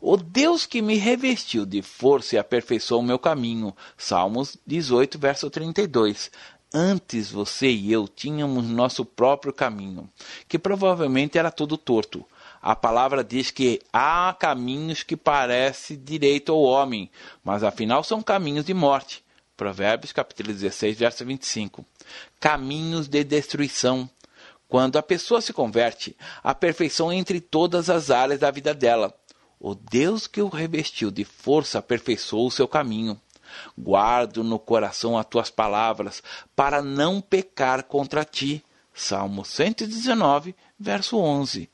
O 0.00 0.16
Deus 0.16 0.64
que 0.64 0.80
me 0.80 0.96
revestiu 0.96 1.66
de 1.66 1.82
força 1.82 2.36
e 2.36 2.38
aperfeiçoou 2.38 3.00
o 3.00 3.04
meu 3.04 3.18
caminho. 3.18 3.76
Salmos 3.96 4.56
18, 4.66 5.18
verso 5.18 5.50
32. 5.50 6.30
Antes 6.72 7.30
você 7.30 7.70
e 7.70 7.90
eu 7.90 8.06
tínhamos 8.06 8.66
nosso 8.66 9.02
próprio 9.02 9.54
caminho, 9.54 10.08
que 10.46 10.58
provavelmente 10.58 11.38
era 11.38 11.50
todo 11.50 11.78
torto. 11.78 12.26
A 12.60 12.76
palavra 12.76 13.24
diz 13.24 13.50
que 13.50 13.80
há 13.90 14.36
caminhos 14.38 15.02
que 15.02 15.16
parecem 15.16 15.98
direito 15.98 16.52
ao 16.52 16.60
homem, 16.60 17.10
mas 17.42 17.64
afinal 17.64 18.04
são 18.04 18.22
caminhos 18.22 18.66
de 18.66 18.74
morte. 18.74 19.24
Provérbios 19.56 20.12
capítulo 20.12 20.52
16, 20.52 20.98
verso 20.98 21.24
25. 21.24 21.86
Caminhos 22.38 23.08
de 23.08 23.24
destruição. 23.24 24.08
Quando 24.68 24.98
a 24.98 25.02
pessoa 25.02 25.40
se 25.40 25.54
converte, 25.54 26.14
a 26.44 26.54
perfeição 26.54 27.10
entre 27.10 27.40
todas 27.40 27.88
as 27.88 28.10
áreas 28.10 28.40
da 28.40 28.50
vida 28.50 28.74
dela. 28.74 29.14
O 29.58 29.74
Deus 29.74 30.26
que 30.26 30.42
o 30.42 30.48
revestiu 30.48 31.10
de 31.10 31.24
força 31.24 31.78
aperfeiçoou 31.78 32.46
o 32.46 32.50
seu 32.50 32.68
caminho. 32.68 33.18
Guardo 33.76 34.42
no 34.44 34.58
coração 34.58 35.16
as 35.16 35.26
tuas 35.26 35.50
palavras, 35.50 36.22
para 36.54 36.82
não 36.82 37.20
pecar 37.20 37.84
contra 37.84 38.24
ti. 38.24 38.64
Salmo 38.94 39.44
119, 39.44 40.56
verso 40.78 41.18
11. 41.18 41.70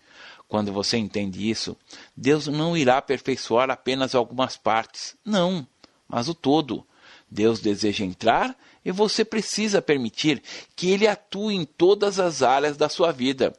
Quando 0.47 0.73
você 0.73 0.97
entende 0.97 1.49
isso, 1.49 1.77
Deus 2.17 2.47
não 2.47 2.77
irá 2.77 2.99
aperfeiçoar 2.99 3.71
apenas 3.71 4.15
algumas 4.15 4.57
partes, 4.57 5.17
não, 5.25 5.67
mas 6.09 6.29
o 6.29 6.35
todo. 6.35 6.87
Deus 7.31 7.61
deseja 7.61 8.05
entrar 8.05 8.57
e 8.85 8.93
você 8.93 9.25
precisa 9.25 9.81
permitir 9.81 10.43
que 10.77 10.91
ele 10.91 11.09
atue 11.09 11.55
em 11.55 11.65
todas 11.65 12.21
as 12.21 12.43
áreas 12.43 12.77
da 12.77 12.89
sua 12.89 13.11
vida. 13.11 13.53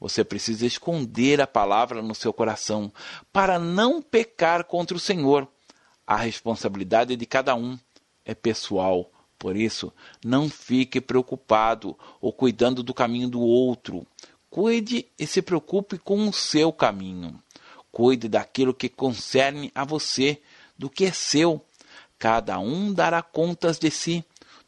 Você 0.00 0.24
precisa 0.24 0.66
esconder 0.66 1.40
a 1.40 1.46
palavra 1.46 2.02
no 2.02 2.14
seu 2.14 2.32
coração 2.32 2.92
para 3.32 3.58
não 3.58 4.02
pecar 4.02 4.64
contra 4.64 4.96
o 4.96 5.00
Senhor. 5.00 5.48
A 6.12 6.16
responsabilidade 6.16 7.16
de 7.16 7.24
cada 7.24 7.54
um 7.54 7.78
é 8.22 8.34
pessoal. 8.34 9.10
Por 9.38 9.56
isso, 9.56 9.90
não 10.22 10.46
fique 10.50 11.00
preocupado 11.00 11.98
ou 12.20 12.30
cuidando 12.30 12.82
do 12.82 12.92
caminho 12.92 13.30
do 13.30 13.40
outro. 13.40 14.06
Cuide 14.50 15.06
e 15.18 15.26
se 15.26 15.40
preocupe 15.40 15.96
com 15.96 16.28
o 16.28 16.30
seu 16.30 16.70
caminho. 16.70 17.42
Cuide 17.90 18.28
daquilo 18.28 18.74
que 18.74 18.90
concerne 18.90 19.72
a 19.74 19.86
você, 19.86 20.42
do 20.76 20.90
que 20.90 21.06
é 21.06 21.12
seu. 21.12 21.64
Cada 22.18 22.58
um 22.58 22.92
dará 22.92 23.22
contas 23.22 23.78
de 23.78 23.90
si 23.90 24.22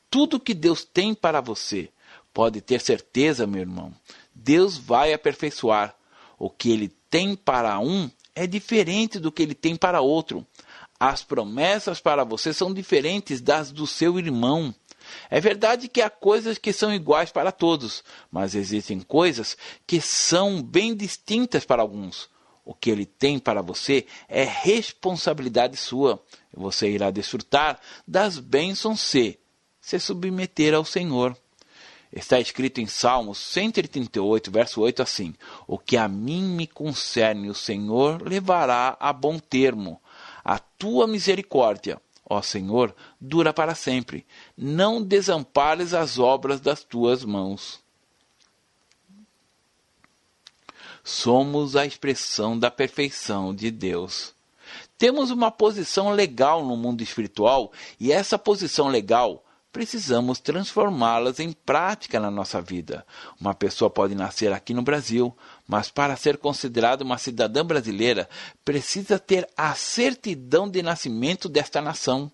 tudo 0.09 0.41
que 0.41 0.55
Deus 0.55 0.83
tem 0.83 1.13
para 1.13 1.43
você. 1.43 1.91
Pode 2.33 2.63
ter 2.63 2.81
certeza, 2.81 3.47
meu 3.47 3.61
irmão, 3.61 3.93
Deus 4.35 4.79
vai 4.79 5.13
aperfeiçoar. 5.13 5.95
O 6.39 6.49
que 6.49 6.71
ele 6.71 6.89
tem 7.11 7.37
para 7.37 7.79
um 7.81 8.11
é 8.35 8.47
diferente 8.47 9.19
do 9.19 9.31
que 9.31 9.43
ele 9.43 9.55
tem 9.55 9.77
para 9.77 10.01
outro. 10.01 10.47
As 11.07 11.23
promessas 11.23 12.01
para 12.01 12.25
você 12.25 12.55
são 12.55 12.73
diferentes 12.73 13.43
das 13.43 13.71
do 13.71 13.87
seu 13.87 14.19
irmão. 14.19 14.75
É 15.29 15.39
verdade 15.39 15.87
que 15.87 16.01
há 16.01 16.09
coisas 16.09 16.57
que 16.57 16.73
são 16.73 16.95
iguais 16.95 17.31
para 17.31 17.53
todos, 17.53 18.03
mas 18.33 18.55
existem 18.55 18.99
coisas 19.01 19.55
que 19.87 20.01
são 20.01 20.63
bem 20.63 20.97
distintas 20.97 21.63
para 21.63 21.83
alguns. 21.83 22.31
O 22.65 22.73
que 22.73 22.89
ele 22.89 23.05
tem 23.05 23.39
para 23.39 23.61
você 23.61 24.07
é 24.27 24.45
responsabilidade 24.45 25.77
sua. 25.77 26.25
Você 26.55 26.89
irá 26.89 27.11
desfrutar 27.11 27.79
das 28.09 28.39
bênçãos 28.39 29.03
se 29.03 29.39
se 29.83 30.01
submeter 30.01 30.73
ao 30.73 30.87
Senhor. 30.87 31.37
Está 32.11 32.41
escrito 32.41 32.81
em 32.81 32.87
Salmos 32.87 33.37
138, 33.37 34.51
verso 34.51 34.81
8 34.81 35.03
assim: 35.03 35.35
O 35.67 35.77
que 35.77 35.99
a 35.99 36.09
mim 36.09 36.45
me 36.45 36.67
concerne, 36.67 37.51
o 37.51 37.55
Senhor 37.55 38.27
levará 38.27 38.97
a 38.99 39.13
bom 39.13 39.39
termo. 39.39 40.01
A 40.45 40.59
tua 40.59 41.07
misericórdia, 41.07 42.01
ó 42.29 42.43
Senhor, 42.43 42.95
dura 43.21 43.53
para 43.53 43.75
sempre. 43.75 44.27
Não 44.57 45.03
desampares 45.03 45.95
as 45.95 46.19
obras 46.19 46.61
das 46.61 46.85
tuas 46.85 47.25
mãos. 47.25 47.83
Somos 51.03 51.77
a 51.77 51.85
expressão 51.85 52.59
da 52.59 52.71
perfeição 52.71 53.55
de 53.55 53.71
Deus. 53.71 54.35
Temos 54.97 55.31
uma 55.31 55.51
posição 55.51 56.11
legal 56.11 56.65
no 56.65 56.77
mundo 56.77 57.03
espiritual 57.03 57.73
e 58.01 58.11
essa 58.11 58.39
posição 58.39 58.89
legal 58.89 59.44
precisamos 59.75 60.38
transformá-las 60.38 61.40
em 61.40 61.50
prática 61.50 62.21
na 62.21 62.31
nossa 62.31 62.62
vida. 62.62 63.04
Uma 63.40 63.52
pessoa 63.52 63.90
pode 63.90 64.14
nascer 64.14 64.52
aqui 64.52 64.73
no 64.73 64.83
Brasil, 64.83 65.37
mas 65.66 65.90
para 65.90 66.14
ser 66.14 66.38
considerada 66.38 67.02
uma 67.02 67.19
cidadã 67.19 67.66
brasileira, 67.66 68.28
precisa 68.64 69.19
ter 69.19 69.49
a 69.57 69.75
certidão 69.75 70.71
de 70.71 70.81
nascimento 70.81 71.49
desta 71.49 71.83
nação. 71.83 72.31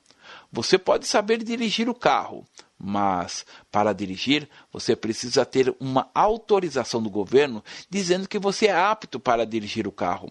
Você 0.52 0.76
pode 0.76 1.06
saber 1.06 1.42
dirigir 1.42 1.88
o 1.88 1.94
carro, 1.94 2.46
mas 2.78 3.46
para 3.72 3.94
dirigir 3.94 4.46
você 4.70 4.94
precisa 4.94 5.46
ter 5.46 5.74
uma 5.80 6.10
autorização 6.14 7.02
do 7.02 7.08
governo 7.08 7.64
dizendo 7.88 8.28
que 8.28 8.38
você 8.38 8.66
é 8.66 8.76
apto 8.76 9.18
para 9.18 9.46
dirigir 9.46 9.88
o 9.88 9.92
carro. 9.92 10.28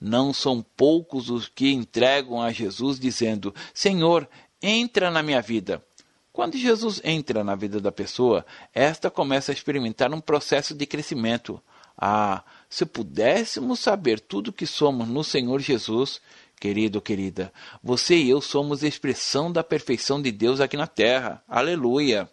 Não 0.00 0.32
são 0.32 0.66
poucos 0.76 1.30
os 1.30 1.46
que 1.46 1.70
entregam 1.70 2.42
a 2.42 2.50
Jesus 2.50 2.98
dizendo: 2.98 3.54
Senhor, 3.72 4.28
entra 4.60 5.12
na 5.12 5.22
minha 5.22 5.40
vida. 5.40 5.80
Quando 6.32 6.56
Jesus 6.56 7.00
entra 7.02 7.42
na 7.42 7.56
vida 7.56 7.80
da 7.80 7.90
pessoa, 7.90 8.46
esta 8.72 9.10
começa 9.10 9.50
a 9.50 9.54
experimentar 9.54 10.12
um 10.14 10.20
processo 10.20 10.74
de 10.74 10.86
crescimento. 10.86 11.60
Ah, 11.96 12.44
Se 12.68 12.86
pudéssemos 12.86 13.80
saber 13.80 14.20
tudo 14.20 14.52
que 14.52 14.66
somos 14.66 15.08
no 15.08 15.24
Senhor 15.24 15.60
Jesus, 15.60 16.20
querido, 16.58 17.00
querida, 17.00 17.52
você 17.82 18.16
e 18.16 18.30
eu 18.30 18.40
somos 18.40 18.84
expressão 18.84 19.50
da 19.50 19.64
perfeição 19.64 20.22
de 20.22 20.30
Deus 20.30 20.60
aqui 20.60 20.76
na 20.76 20.86
terra. 20.86 21.42
Aleluia! 21.48 22.30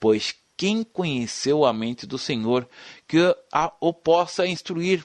Pois 0.00 0.34
quem 0.56 0.82
conheceu 0.82 1.66
a 1.66 1.72
mente 1.72 2.06
do 2.06 2.16
Senhor 2.16 2.66
que 3.06 3.18
a, 3.52 3.72
o 3.78 3.92
possa 3.92 4.46
instruir? 4.46 5.04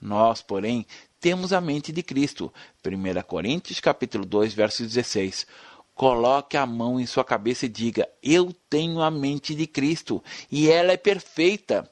Nós, 0.00 0.40
porém, 0.40 0.86
temos 1.20 1.52
a 1.52 1.60
mente 1.60 1.92
de 1.92 2.02
Cristo. 2.02 2.52
1 2.84 3.22
Coríntios 3.22 3.80
capítulo 3.80 4.24
2, 4.24 4.54
verso 4.54 4.82
16. 4.82 5.46
Coloque 5.94 6.56
a 6.56 6.66
mão 6.66 6.98
em 6.98 7.06
sua 7.06 7.24
cabeça 7.24 7.66
e 7.66 7.68
diga: 7.68 8.08
Eu 8.22 8.52
tenho 8.68 9.00
a 9.00 9.10
mente 9.10 9.54
de 9.54 9.66
Cristo 9.66 10.22
e 10.50 10.68
ela 10.68 10.92
é 10.92 10.96
perfeita. 10.96 11.88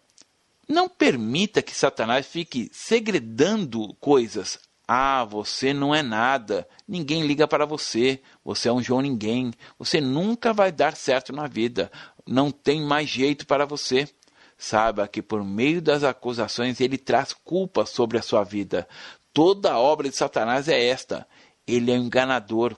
Não 0.68 0.88
permita 0.88 1.62
que 1.62 1.74
Satanás 1.74 2.26
fique 2.26 2.70
segredando 2.72 3.94
coisas. 3.94 4.58
Ah, 4.86 5.24
você 5.24 5.72
não 5.72 5.94
é 5.94 6.02
nada. 6.02 6.66
Ninguém 6.86 7.26
liga 7.26 7.46
para 7.46 7.66
você. 7.66 8.20
Você 8.44 8.68
é 8.68 8.72
um 8.72 8.82
João 8.82 9.00
Ninguém. 9.00 9.52
Você 9.78 10.00
nunca 10.00 10.52
vai 10.52 10.72
dar 10.72 10.96
certo 10.96 11.32
na 11.32 11.46
vida. 11.46 11.90
Não 12.26 12.50
tem 12.50 12.80
mais 12.80 13.08
jeito 13.08 13.46
para 13.46 13.64
você. 13.64 14.08
Saiba 14.56 15.08
que 15.08 15.22
por 15.22 15.44
meio 15.44 15.80
das 15.80 16.04
acusações 16.04 16.80
ele 16.80 16.98
traz 16.98 17.32
culpa 17.32 17.86
sobre 17.86 18.18
a 18.18 18.22
sua 18.22 18.44
vida. 18.44 18.88
Toda 19.32 19.72
a 19.72 19.78
obra 19.78 20.08
de 20.08 20.16
Satanás 20.16 20.68
é 20.68 20.86
esta. 20.86 21.26
Ele 21.66 21.92
é 21.92 21.94
um 21.94 22.04
enganador 22.04 22.76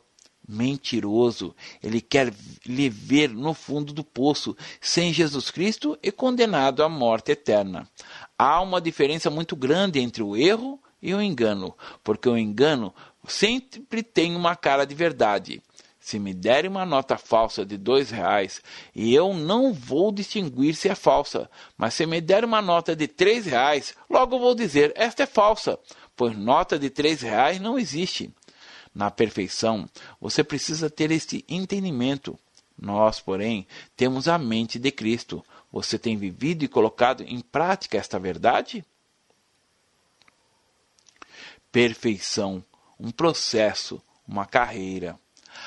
mentiroso. 0.49 1.55
Ele 1.83 2.01
quer 2.01 2.33
lhe 2.67 2.89
ver 2.89 3.31
no 3.31 3.55
fundo 3.55 3.93
do 3.93 4.05
poço, 4.05 4.57
sem 4.81 5.13
Jesus 5.13 5.51
Cristo 5.51 5.99
e 6.03 6.11
condenado 6.11 6.83
à 6.83 6.89
morte 6.89 7.33
eterna. 7.33 7.89
Há 8.39 8.61
uma 8.61 8.81
diferença 8.81 9.31
muito 9.31 9.55
grande 9.55 10.01
entre 10.01 10.23
o 10.23 10.37
erro 10.37 10.81
e 11.01 11.15
o 11.15 11.23
engano, 11.23 11.75
porque 12.03 12.29
o 12.29 12.39
engano 12.39 12.95
sempre 13.27 14.03
tem 14.03 14.37
uma 14.37 14.55
cara 14.57 14.85
de 14.85 14.95
verdade. 14.95 15.63
Se 15.99 16.19
me 16.19 16.35
derem 16.35 16.69
uma 16.69 16.85
nota 16.85 17.17
falsa 17.17 17.65
de 17.65 17.77
dois 17.77 18.11
reais, 18.11 18.61
e 18.93 19.15
eu 19.15 19.33
não 19.33 19.73
vou 19.73 20.11
distinguir 20.11 20.75
se 20.75 20.89
é 20.89 20.97
falsa, 20.97 21.49
mas 21.77 21.95
se 21.95 22.05
me 22.07 22.21
der 22.21 22.45
uma 22.45 22.61
nota 22.61 22.97
de 22.97 23.07
três 23.07 23.47
reais, 23.47 23.95
logo 24.11 24.39
vou 24.39 24.53
dizer 24.53 24.93
esta 24.97 25.23
é 25.23 25.27
falsa, 25.27 25.79
pois 26.17 26.37
nota 26.37 26.77
de 26.77 26.91
três 26.91 27.21
reais 27.21 27.61
não 27.61 27.79
existe 27.79 28.33
na 28.95 29.11
perfeição, 29.11 29.89
você 30.21 30.45
precisa 30.45 30.91
ter 30.91 31.11
este 31.11 31.45
entendimento. 31.49 32.39
Nós, 32.79 33.21
porém, 33.21 33.67
temos 33.97 34.29
a 34.29 34.39
mente 34.39 34.79
de 34.79 34.91
Cristo. 34.91 35.45
Você 35.71 35.99
tem 35.99 36.17
vivido 36.17 36.65
e 36.65 36.69
colocado 36.69 37.23
em 37.23 37.41
prática 37.41 37.97
esta 37.97 38.19
verdade? 38.19 38.85
Perfeição, 41.71 42.63
um 42.99 43.11
processo, 43.11 44.03
uma 44.27 44.45
carreira. 44.45 45.19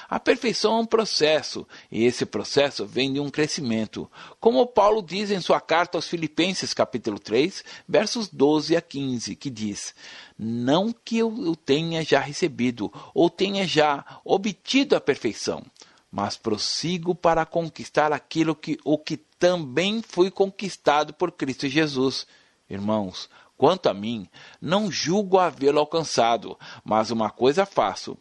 A 0.08 0.20
perfeição 0.20 0.78
é 0.78 0.82
um 0.82 0.86
processo, 0.86 1.68
e 1.92 2.06
esse 2.06 2.26
processo 2.26 2.86
vem 2.86 3.12
de 3.12 3.20
um 3.20 3.30
crescimento. 3.30 4.10
Como 4.40 4.68
Paulo 4.68 5.02
diz 5.02 5.32
em 5.32 5.42
sua 5.42 5.60
carta 5.60 5.98
aos 5.98 6.08
Filipenses, 6.08 6.74
capítulo 6.74 7.18
3, 7.18 7.64
versos 7.88 8.30
12 8.30 8.76
a 8.76 8.82
15, 8.82 9.36
que 9.36 9.50
diz: 9.50 9.96
Não 10.38 10.94
que 10.94 11.18
eu 11.18 11.56
tenha 11.56 12.04
já 12.04 12.20
recebido 12.20 12.92
ou 13.14 13.30
tenha 13.30 13.66
já 13.66 14.06
obtido 14.24 14.96
a 14.96 15.02
perfeição, 15.02 15.64
mas 16.12 16.38
prossigo 16.38 17.16
para 17.16 17.46
conquistar 17.46 18.14
aquilo 18.14 18.56
que 18.56 18.78
o 18.84 18.98
que 19.00 19.18
também 19.18 20.02
fui 20.02 20.30
conquistado 20.30 21.14
por 21.14 21.32
Cristo 21.32 21.68
Jesus. 21.68 22.28
Irmãos, 22.70 23.30
quanto 23.58 23.90
a 23.90 23.94
mim, 23.94 24.30
não 24.62 24.92
julgo 24.92 25.40
havê-lo 25.40 25.80
alcançado, 25.80 26.58
mas 26.84 27.12
uma 27.12 27.30
coisa 27.30 27.66
faço, 27.66 28.18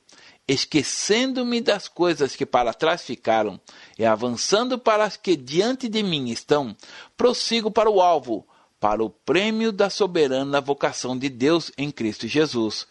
esquecendo-me 0.46 1.60
das 1.60 1.88
coisas 1.88 2.36
que 2.36 2.44
para 2.44 2.74
trás 2.74 3.02
ficaram 3.02 3.60
e 3.98 4.04
avançando 4.04 4.78
para 4.78 5.04
as 5.04 5.16
que 5.16 5.36
diante 5.36 5.88
de 5.88 6.02
mim 6.02 6.30
estão, 6.30 6.76
prossigo 7.16 7.70
para 7.70 7.90
o 7.90 8.00
alvo, 8.00 8.46
para 8.78 9.02
o 9.02 9.08
prêmio 9.08 9.72
da 9.72 9.88
soberana 9.88 10.60
vocação 10.60 11.16
de 11.16 11.28
Deus 11.28 11.72
em 11.78 11.90
Cristo 11.90 12.28
Jesus. 12.28 12.86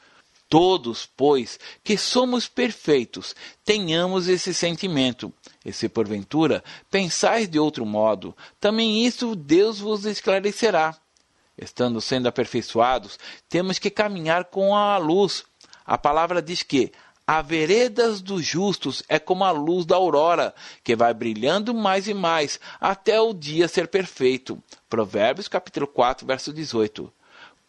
Todos, 0.49 1.05
pois, 1.05 1.59
que 1.83 1.97
somos 1.97 2.47
perfeitos, 2.47 3.35
tenhamos 3.63 4.27
esse 4.27 4.53
sentimento. 4.53 5.33
E 5.65 5.71
se 5.71 5.89
porventura 5.89 6.63
pensais 6.91 7.47
de 7.47 7.57
outro 7.57 7.85
modo, 7.85 8.35
também 8.59 9.05
isso 9.05 9.35
Deus 9.35 9.79
vos 9.79 10.05
esclarecerá. 10.05 10.95
Estando 11.57 12.01
sendo 12.01 12.27
aperfeiçoados, 12.27 13.17
temos 13.47 13.79
que 13.79 13.89
caminhar 13.89 14.45
com 14.45 14.75
a 14.75 14.97
luz. 14.97 15.43
A 15.85 15.97
palavra 15.97 16.41
diz 16.41 16.63
que 16.63 16.91
a 17.25 17.41
veredas 17.41 18.21
dos 18.21 18.45
justos 18.45 19.01
é 19.07 19.17
como 19.17 19.45
a 19.45 19.51
luz 19.51 19.85
da 19.85 19.95
aurora, 19.95 20.53
que 20.83 20.95
vai 20.95 21.13
brilhando 21.13 21.73
mais 21.73 22.07
e 22.07 22.13
mais 22.13 22.59
até 22.79 23.19
o 23.19 23.33
dia 23.33 23.67
ser 23.67 23.87
perfeito. 23.87 24.61
Provérbios 24.89 25.47
capítulo 25.47 25.87
4, 25.87 26.27
verso 26.27 26.51
18. 26.51 27.11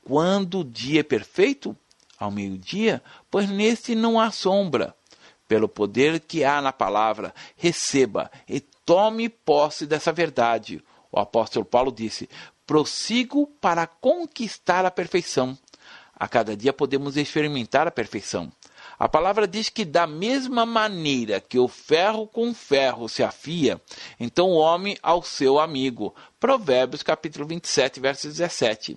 Quando 0.05 0.61
o 0.61 0.65
dia 0.65 1.01
é 1.01 1.05
perfeito? 1.05 1.77
Ao 2.19 2.31
meio-dia, 2.31 3.03
pois 3.31 3.49
neste 3.49 3.95
não 3.95 4.19
há 4.21 4.31
sombra. 4.31 4.95
Pelo 5.47 5.69
poder 5.69 6.21
que 6.21 6.43
há 6.43 6.61
na 6.61 6.73
palavra, 6.73 7.35
receba 7.57 8.31
e 8.49 8.61
tome 8.61 9.29
posse 9.29 9.87
dessa 9.87 10.13
verdade. 10.13 10.83
O 11.13 11.21
apóstolo 11.21 11.65
Paulo 11.65 11.93
disse: 11.93 12.29
prossigo 12.67 13.47
para 13.61 13.87
conquistar 13.87 14.85
a 14.85 14.91
perfeição. 14.91 15.57
A 16.17 16.27
cada 16.29 16.57
dia 16.57 16.73
podemos 16.73 17.17
experimentar 17.17 17.87
a 17.87 17.91
perfeição. 17.91 18.51
A 18.99 19.09
palavra 19.09 19.47
diz 19.47 19.69
que 19.69 19.85
da 19.85 20.07
mesma 20.07 20.65
maneira 20.65 21.41
que 21.41 21.59
o 21.59 21.67
ferro 21.67 22.27
com 22.27 22.55
ferro 22.55 23.09
se 23.09 23.23
afia, 23.23 23.81
então 24.19 24.51
o 24.51 24.57
homem 24.57 24.97
ao 25.03 25.23
seu 25.23 25.59
amigo. 25.59 26.15
Provérbios 26.39 27.03
capítulo 27.03 27.47
27, 27.47 27.99
verso 27.99 28.29
17. 28.29 28.97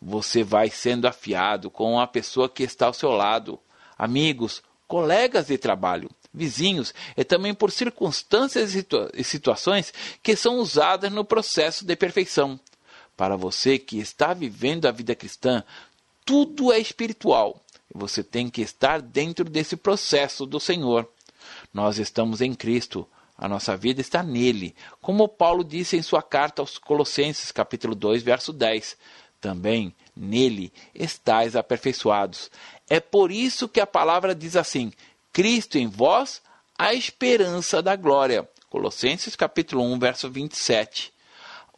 Você 0.00 0.42
vai 0.42 0.70
sendo 0.70 1.06
afiado 1.06 1.70
com 1.70 2.00
a 2.00 2.06
pessoa 2.06 2.48
que 2.48 2.62
está 2.62 2.86
ao 2.86 2.94
seu 2.94 3.10
lado. 3.10 3.58
Amigos, 3.96 4.62
colegas 4.86 5.46
de 5.46 5.58
trabalho, 5.58 6.10
vizinhos 6.32 6.94
e 7.16 7.24
também 7.24 7.54
por 7.54 7.70
circunstâncias 7.70 8.74
e 8.74 9.24
situações 9.24 9.92
que 10.22 10.34
são 10.34 10.56
usadas 10.56 11.12
no 11.12 11.24
processo 11.24 11.84
de 11.84 11.94
perfeição. 11.94 12.58
Para 13.16 13.36
você 13.36 13.78
que 13.78 13.98
está 13.98 14.32
vivendo 14.32 14.86
a 14.86 14.92
vida 14.92 15.14
cristã, 15.14 15.64
tudo 16.24 16.72
é 16.72 16.78
espiritual. 16.78 17.60
Você 17.94 18.22
tem 18.22 18.48
que 18.48 18.60
estar 18.60 19.00
dentro 19.00 19.44
desse 19.44 19.76
processo 19.76 20.44
do 20.44 20.60
Senhor. 20.60 21.08
Nós 21.72 21.98
estamos 21.98 22.40
em 22.40 22.54
Cristo. 22.54 23.06
A 23.36 23.48
nossa 23.48 23.76
vida 23.76 24.00
está 24.00 24.20
nele, 24.20 24.74
como 25.00 25.28
Paulo 25.28 25.62
disse 25.62 25.96
em 25.96 26.02
sua 26.02 26.20
carta 26.20 26.60
aos 26.60 26.76
Colossenses, 26.76 27.52
capítulo 27.52 27.94
2, 27.94 28.20
verso 28.20 28.52
10. 28.52 28.96
Também 29.40 29.94
nele 30.16 30.72
estáis 30.92 31.54
aperfeiçoados. 31.54 32.50
É 32.90 32.98
por 32.98 33.30
isso 33.30 33.68
que 33.68 33.80
a 33.80 33.86
palavra 33.86 34.34
diz 34.34 34.56
assim: 34.56 34.92
Cristo 35.32 35.78
em 35.78 35.86
vós, 35.86 36.42
a 36.76 36.92
esperança 36.92 37.80
da 37.80 37.94
glória. 37.94 38.48
Colossenses 38.68 39.36
capítulo 39.36 39.84
1, 39.84 39.98
verso 40.00 40.28
27. 40.28 41.12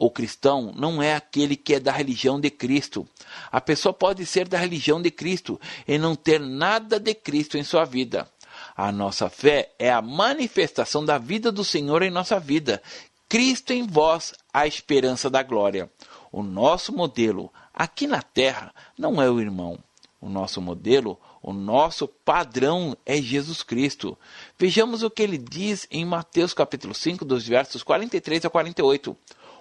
O 0.03 0.11
cristão 0.11 0.73
não 0.75 1.03
é 1.03 1.15
aquele 1.15 1.55
que 1.55 1.75
é 1.75 1.79
da 1.79 1.93
religião 1.93 2.41
de 2.41 2.49
Cristo. 2.49 3.07
A 3.53 3.61
pessoa 3.61 3.93
pode 3.93 4.25
ser 4.25 4.49
da 4.49 4.57
religião 4.57 5.03
de 5.03 5.11
Cristo 5.11 5.61
e 5.87 5.99
não 5.99 6.15
ter 6.15 6.41
nada 6.41 6.99
de 6.99 7.15
Cristo 7.15 7.59
em 7.59 7.63
sua 7.63 7.85
vida. 7.85 8.27
A 8.75 8.91
nossa 8.91 9.29
fé 9.29 9.75
é 9.79 9.93
a 9.93 10.01
manifestação 10.01 11.05
da 11.05 11.19
vida 11.19 11.53
do 11.53 11.63
Senhor 11.63 12.03
em 12.03 12.11
nossa 12.11 12.41
vida. 12.41 12.83
Cristo 13.29 13.75
em 13.75 13.87
vós, 13.87 14.33
a 14.55 14.67
esperança 14.67 15.29
da 15.29 15.43
glória. 15.43 15.91
O 16.33 16.43
nosso 16.43 16.95
modelo 16.95 17.53
aqui 17.75 18.07
na 18.07 18.23
terra 18.23 18.75
não 18.97 19.21
é 19.21 19.31
o 19.31 19.39
irmão. 19.39 19.79
O 20.19 20.31
nosso 20.31 20.63
modelo, 20.63 21.19
o 21.43 21.53
nosso 21.53 22.09
padrão 22.09 22.97
é 23.05 23.21
Jesus 23.21 23.63
Cristo. 23.63 24.17
Vejamos 24.59 25.03
o 25.03 25.11
que 25.11 25.23
ele 25.23 25.37
diz 25.37 25.87
em 25.91 26.07
Mateus 26.07 26.55
capítulo 26.55 26.95
5, 26.95 27.23
dos 27.23 27.47
versos 27.47 27.83
43 27.83 28.47
a 28.47 28.51
48 28.51 29.15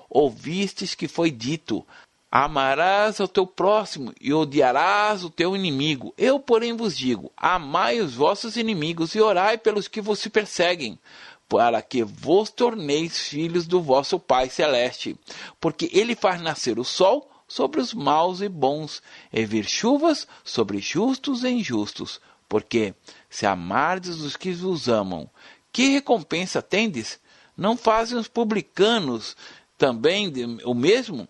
ouvistes 0.09 0.95
que 0.95 1.07
foi 1.07 1.31
dito: 1.31 1.85
Amarás 2.31 3.19
ao 3.19 3.27
teu 3.27 3.47
próximo 3.47 4.13
e 4.21 4.31
odiarás 4.31 5.23
o 5.23 5.31
teu 5.31 5.55
inimigo. 5.55 6.13
Eu, 6.15 6.39
porém, 6.39 6.75
vos 6.75 6.95
digo: 6.95 7.31
amai 7.35 7.99
os 7.99 8.13
vossos 8.13 8.55
inimigos 8.55 9.15
e 9.15 9.21
orai 9.21 9.57
pelos 9.57 9.87
que 9.87 9.99
vos 9.99 10.25
perseguem, 10.27 10.99
para 11.47 11.81
que 11.81 12.03
vos 12.03 12.51
torneis 12.51 13.17
filhos 13.17 13.65
do 13.65 13.81
vosso 13.81 14.19
Pai 14.19 14.47
celeste. 14.47 15.17
Porque 15.59 15.89
ele 15.91 16.15
faz 16.15 16.39
nascer 16.39 16.77
o 16.77 16.83
sol 16.83 17.27
sobre 17.47 17.81
os 17.81 17.95
maus 17.95 18.41
e 18.41 18.47
bons, 18.47 19.01
e 19.33 19.43
vir 19.43 19.65
chuvas 19.65 20.27
sobre 20.43 20.77
justos 20.77 21.43
e 21.43 21.49
injustos. 21.49 22.21
Porque, 22.47 22.93
se 23.27 23.47
amardes 23.47 24.21
os 24.21 24.37
que 24.37 24.51
vos 24.51 24.87
amam, 24.87 25.27
que 25.71 25.89
recompensa 25.89 26.61
tendes? 26.61 27.19
Não 27.57 27.75
fazem 27.75 28.17
os 28.17 28.27
publicanos 28.27 29.35
também 29.79 30.31
o 30.65 30.73
mesmo? 30.73 31.27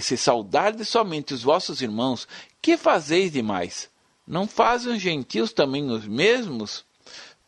Se 0.00 0.16
saudardes 0.16 0.88
somente 0.88 1.34
os 1.34 1.42
vossos 1.42 1.82
irmãos, 1.82 2.26
que 2.62 2.76
fazeis 2.76 3.30
demais? 3.30 3.90
Não 4.26 4.46
fazem 4.46 4.94
os 4.94 5.02
gentios 5.02 5.52
também 5.52 5.90
os 5.90 6.06
mesmos? 6.06 6.84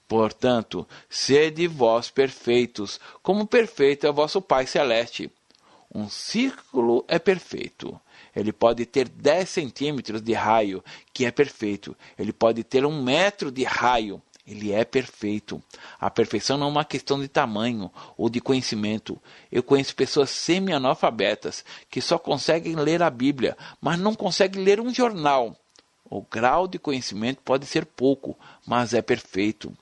Portanto, 0.06 0.86
sede 1.08 1.66
vós 1.66 2.10
perfeitos, 2.10 3.00
como 3.22 3.46
perfeito 3.46 4.06
é 4.06 4.12
vosso 4.12 4.42
Pai 4.42 4.66
Celeste. 4.66 5.30
Um 5.94 6.08
círculo 6.08 7.04
é 7.08 7.18
perfeito. 7.18 7.98
Ele 8.34 8.52
pode 8.52 8.84
ter 8.84 9.08
10 9.08 9.48
centímetros 9.48 10.20
de 10.20 10.32
raio, 10.32 10.84
que 11.14 11.24
é 11.24 11.30
perfeito. 11.30 11.96
Ele 12.18 12.32
pode 12.32 12.62
ter 12.64 12.84
um 12.84 13.02
metro 13.02 13.50
de 13.50 13.64
raio, 13.64 14.20
ele 14.46 14.72
é 14.72 14.84
perfeito. 14.84 15.62
A 16.00 16.10
perfeição 16.10 16.58
não 16.58 16.66
é 16.66 16.70
uma 16.70 16.84
questão 16.84 17.20
de 17.20 17.28
tamanho 17.28 17.90
ou 18.16 18.28
de 18.28 18.40
conhecimento. 18.40 19.20
Eu 19.50 19.62
conheço 19.62 19.94
pessoas 19.94 20.30
semi-analfabetas 20.30 21.64
que 21.88 22.00
só 22.00 22.18
conseguem 22.18 22.74
ler 22.74 23.02
a 23.02 23.10
Bíblia, 23.10 23.56
mas 23.80 23.98
não 23.98 24.14
conseguem 24.14 24.64
ler 24.64 24.80
um 24.80 24.92
jornal. 24.92 25.56
O 26.04 26.22
grau 26.22 26.68
de 26.68 26.78
conhecimento 26.78 27.40
pode 27.42 27.64
ser 27.66 27.86
pouco, 27.86 28.36
mas 28.66 28.92
é 28.92 29.00
perfeito. 29.00 29.72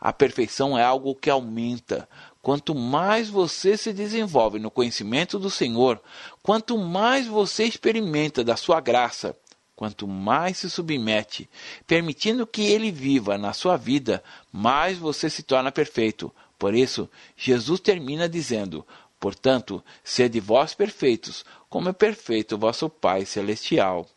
A 0.00 0.12
perfeição 0.12 0.76
é 0.76 0.82
algo 0.82 1.14
que 1.14 1.30
aumenta. 1.30 2.08
Quanto 2.42 2.74
mais 2.74 3.28
você 3.28 3.76
se 3.76 3.92
desenvolve 3.92 4.58
no 4.58 4.70
conhecimento 4.70 5.38
do 5.38 5.48
Senhor, 5.48 6.00
quanto 6.42 6.76
mais 6.76 7.26
você 7.26 7.64
experimenta 7.64 8.44
da 8.44 8.56
sua 8.56 8.80
graça, 8.80 9.34
Quanto 9.78 10.08
mais 10.08 10.58
se 10.58 10.68
submete, 10.68 11.48
permitindo 11.86 12.44
que 12.44 12.62
ele 12.62 12.90
viva 12.90 13.38
na 13.38 13.52
sua 13.52 13.76
vida, 13.76 14.24
mais 14.50 14.98
você 14.98 15.30
se 15.30 15.44
torna 15.44 15.70
perfeito. 15.70 16.34
Por 16.58 16.74
isso, 16.74 17.08
Jesus 17.36 17.78
termina 17.78 18.28
dizendo: 18.28 18.84
Portanto, 19.20 19.80
sede 20.02 20.40
vós 20.40 20.74
perfeitos, 20.74 21.44
como 21.70 21.90
é 21.90 21.92
perfeito 21.92 22.58
vosso 22.58 22.90
Pai 22.90 23.24
celestial. 23.24 24.08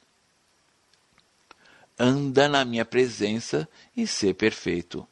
Anda 2.00 2.50
na 2.50 2.65
minha 2.65 2.84
presença 2.84 3.69
e 3.95 4.08
sê 4.08 4.34
perfeito. 4.34 5.08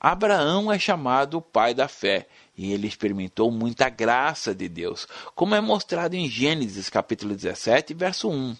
Abraão 0.00 0.72
é 0.72 0.78
chamado 0.78 1.36
o 1.36 1.42
pai 1.42 1.74
da 1.74 1.88
fé, 1.88 2.26
e 2.56 2.72
ele 2.72 2.86
experimentou 2.86 3.50
muita 3.50 3.90
graça 3.90 4.54
de 4.54 4.66
Deus, 4.66 5.06
como 5.34 5.54
é 5.54 5.60
mostrado 5.60 6.16
em 6.16 6.26
Gênesis 6.26 6.88
capítulo 6.88 7.34
17, 7.34 7.92
verso 7.92 8.30
1 8.30 8.56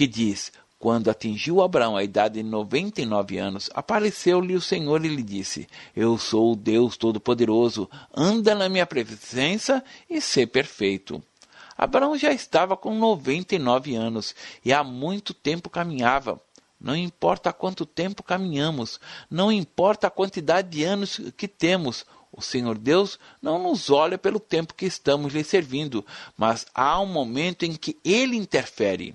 que 0.00 0.06
diz: 0.06 0.50
Quando 0.78 1.10
atingiu 1.10 1.60
Abraão 1.60 1.94
a 1.94 2.02
idade 2.02 2.36
de 2.36 2.42
noventa 2.42 3.02
e 3.02 3.04
nove 3.04 3.36
anos, 3.36 3.68
apareceu-lhe 3.74 4.54
o 4.54 4.60
Senhor 4.60 5.04
e 5.04 5.08
lhe 5.08 5.22
disse: 5.22 5.68
Eu 5.94 6.16
sou 6.16 6.52
o 6.52 6.56
Deus 6.56 6.96
Todo-Poderoso, 6.96 7.86
anda 8.16 8.54
na 8.54 8.66
minha 8.66 8.86
presença 8.86 9.84
e 10.08 10.18
sê 10.18 10.46
perfeito. 10.46 11.22
Abraão 11.76 12.16
já 12.16 12.32
estava 12.32 12.78
com 12.78 12.94
noventa 12.94 13.54
e 13.54 13.58
nove 13.58 13.94
anos 13.94 14.34
e 14.64 14.72
há 14.72 14.82
muito 14.82 15.34
tempo 15.34 15.68
caminhava. 15.68 16.40
Não 16.80 16.96
importa 16.96 17.52
quanto 17.52 17.84
tempo 17.84 18.22
caminhamos, 18.22 18.98
não 19.30 19.52
importa 19.52 20.06
a 20.06 20.10
quantidade 20.10 20.70
de 20.70 20.82
anos 20.82 21.20
que 21.36 21.46
temos, 21.46 22.06
o 22.32 22.40
Senhor 22.40 22.78
Deus 22.78 23.18
não 23.42 23.62
nos 23.62 23.90
olha 23.90 24.16
pelo 24.16 24.40
tempo 24.40 24.72
que 24.72 24.86
estamos 24.86 25.34
lhe 25.34 25.44
servindo, 25.44 26.06
mas 26.38 26.64
há 26.74 26.98
um 26.98 27.06
momento 27.06 27.66
em 27.66 27.74
que 27.74 27.98
ele 28.02 28.34
interfere 28.34 29.14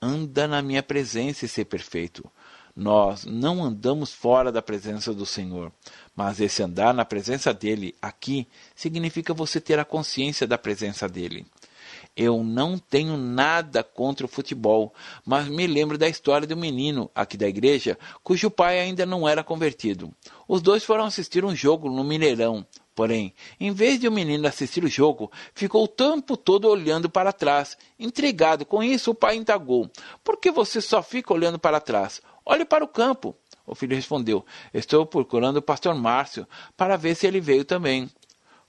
anda 0.00 0.46
na 0.46 0.62
minha 0.62 0.82
presença 0.82 1.44
e 1.44 1.48
ser 1.48 1.64
perfeito. 1.64 2.30
Nós 2.74 3.24
não 3.24 3.64
andamos 3.64 4.12
fora 4.12 4.52
da 4.52 4.60
presença 4.60 5.14
do 5.14 5.24
Senhor, 5.24 5.72
mas 6.14 6.40
esse 6.40 6.62
andar 6.62 6.92
na 6.92 7.06
presença 7.06 7.54
dele 7.54 7.94
aqui 8.02 8.46
significa 8.74 9.32
você 9.32 9.58
ter 9.58 9.78
a 9.78 9.84
consciência 9.84 10.46
da 10.46 10.58
presença 10.58 11.08
dele. 11.08 11.46
Eu 12.14 12.42
não 12.42 12.78
tenho 12.78 13.16
nada 13.16 13.82
contra 13.82 14.26
o 14.26 14.28
futebol, 14.28 14.92
mas 15.24 15.48
me 15.48 15.66
lembro 15.66 15.96
da 15.96 16.08
história 16.08 16.46
de 16.46 16.54
um 16.54 16.58
menino 16.58 17.10
aqui 17.14 17.36
da 17.36 17.48
igreja 17.48 17.98
cujo 18.22 18.50
pai 18.50 18.80
ainda 18.80 19.06
não 19.06 19.28
era 19.28 19.42
convertido. 19.42 20.12
Os 20.46 20.60
dois 20.60 20.84
foram 20.84 21.04
assistir 21.04 21.44
um 21.44 21.54
jogo 21.54 21.90
no 21.90 22.04
Mineirão. 22.04 22.66
Porém, 22.96 23.34
em 23.60 23.72
vez 23.72 24.00
de 24.00 24.08
o 24.08 24.10
menino 24.10 24.48
assistir 24.48 24.82
o 24.82 24.88
jogo, 24.88 25.30
ficou 25.54 25.84
o 25.84 25.88
tempo 25.88 26.34
todo 26.34 26.66
olhando 26.66 27.10
para 27.10 27.30
trás. 27.30 27.76
Intrigado 27.98 28.64
com 28.64 28.82
isso, 28.82 29.10
o 29.10 29.14
pai 29.14 29.36
indagou: 29.36 29.90
Por 30.24 30.38
que 30.38 30.50
você 30.50 30.80
só 30.80 31.02
fica 31.02 31.34
olhando 31.34 31.58
para 31.58 31.78
trás? 31.78 32.22
Olhe 32.44 32.64
para 32.64 32.82
o 32.82 32.88
campo. 32.88 33.36
O 33.66 33.74
filho 33.74 33.94
respondeu: 33.94 34.46
Estou 34.72 35.04
procurando 35.04 35.58
o 35.58 35.62
pastor 35.62 35.94
Márcio 35.94 36.48
para 36.74 36.96
ver 36.96 37.14
se 37.14 37.26
ele 37.26 37.38
veio 37.38 37.66
também. 37.66 38.10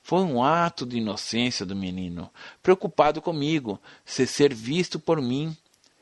Foi 0.04 0.20
um 0.20 0.44
ato 0.44 0.86
de 0.86 0.98
inocência 0.98 1.66
do 1.66 1.76
menino, 1.76 2.30
preocupado 2.62 3.22
comigo, 3.22 3.80
se 4.04 4.28
ser 4.28 4.54
visto 4.54 5.00
por 5.00 5.22
mim. 5.22 5.56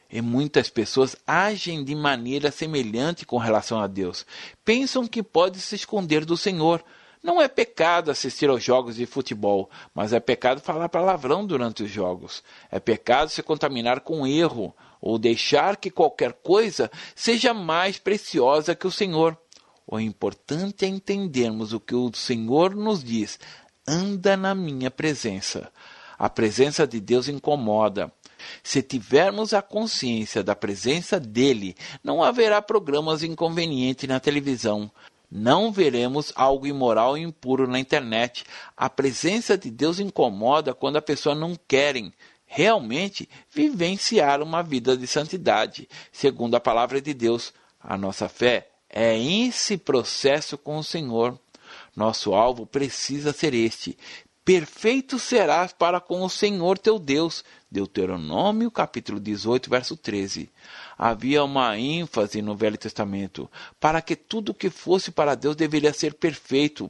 E 0.09 0.19
muitas 0.19 0.67
pessoas 0.67 1.15
agem 1.27 1.83
de 1.83 1.93
maneira 1.93 2.49
semelhante 2.49 3.23
com 3.23 3.37
relação 3.37 3.79
a 3.79 3.85
Deus. 3.85 4.25
Pensam 4.63 5.05
que 5.05 5.21
pode 5.21 5.59
se 5.59 5.75
esconder 5.75 6.25
do 6.25 6.35
Senhor, 6.35 6.83
não 7.25 7.41
é 7.41 7.47
pecado 7.47 8.11
assistir 8.11 8.47
aos 8.51 8.63
jogos 8.63 8.97
de 8.97 9.07
futebol, 9.07 9.67
mas 9.95 10.13
é 10.13 10.19
pecado 10.19 10.61
falar 10.61 10.87
palavrão 10.89 11.43
durante 11.43 11.81
os 11.81 11.89
jogos. 11.89 12.43
É 12.69 12.79
pecado 12.79 13.29
se 13.29 13.41
contaminar 13.41 14.01
com 14.01 14.27
erro 14.27 14.75
ou 15.01 15.17
deixar 15.17 15.75
que 15.75 15.89
qualquer 15.89 16.33
coisa 16.33 16.91
seja 17.15 17.51
mais 17.51 17.97
preciosa 17.97 18.75
que 18.75 18.85
o 18.85 18.91
Senhor. 18.91 19.35
O 19.87 19.99
importante 19.99 20.85
é 20.85 20.87
entendermos 20.87 21.73
o 21.73 21.79
que 21.79 21.95
o 21.95 22.13
Senhor 22.13 22.75
nos 22.75 23.03
diz: 23.03 23.39
anda 23.87 24.37
na 24.37 24.53
minha 24.53 24.91
presença. 24.91 25.71
A 26.19 26.29
presença 26.29 26.85
de 26.85 26.99
Deus 26.99 27.27
incomoda. 27.27 28.13
Se 28.61 28.83
tivermos 28.83 29.51
a 29.51 29.63
consciência 29.63 30.43
da 30.43 30.55
presença 30.55 31.19
dele, 31.19 31.75
não 32.03 32.23
haverá 32.23 32.61
programas 32.61 33.23
inconvenientes 33.23 34.07
na 34.07 34.19
televisão, 34.19 34.91
não 35.29 35.71
veremos 35.71 36.31
algo 36.35 36.67
imoral 36.67 37.17
e 37.17 37.21
impuro 37.21 37.67
na 37.67 37.79
internet. 37.79 38.43
A 38.75 38.89
presença 38.89 39.57
de 39.57 39.69
Deus 39.69 39.99
incomoda 39.99 40.73
quando 40.73 40.97
a 40.97 41.01
pessoa 41.01 41.35
não 41.35 41.55
querem 41.67 42.13
realmente 42.45 43.27
vivenciar 43.51 44.41
uma 44.41 44.61
vida 44.61 44.95
de 44.95 45.07
santidade, 45.07 45.89
segundo 46.11 46.55
a 46.55 46.59
palavra 46.59 47.01
de 47.01 47.13
Deus. 47.13 47.53
A 47.79 47.97
nossa 47.97 48.29
fé 48.29 48.69
é 48.89 49.17
esse 49.17 49.77
processo 49.77 50.57
com 50.57 50.77
o 50.77 50.83
Senhor. 50.83 51.37
Nosso 51.95 52.33
alvo 52.33 52.65
precisa 52.65 53.33
ser 53.33 53.53
este: 53.53 53.97
perfeito 54.45 55.17
serás 55.17 55.73
para 55.73 55.99
com 55.99 56.21
o 56.21 56.29
Senhor 56.29 56.77
teu 56.77 56.99
Deus. 56.99 57.43
Deuteronômio 57.69 58.71
capítulo 58.71 59.19
18, 59.19 59.69
verso 59.69 59.97
13 59.97 60.49
havia 60.97 61.43
uma 61.43 61.77
ênfase 61.77 62.41
no 62.41 62.55
Velho 62.55 62.77
Testamento 62.77 63.49
para 63.79 64.01
que 64.01 64.15
tudo 64.15 64.53
que 64.53 64.69
fosse 64.69 65.11
para 65.11 65.35
Deus 65.35 65.55
deveria 65.55 65.91
ser 65.91 66.13
perfeito. 66.13 66.89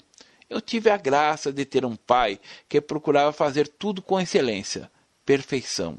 Eu 0.49 0.61
tive 0.61 0.89
a 0.89 0.97
graça 0.97 1.51
de 1.51 1.65
ter 1.65 1.85
um 1.85 1.95
pai 1.95 2.39
que 2.69 2.79
procurava 2.79 3.31
fazer 3.33 3.67
tudo 3.67 4.01
com 4.01 4.19
excelência, 4.19 4.91
perfeição. 5.25 5.97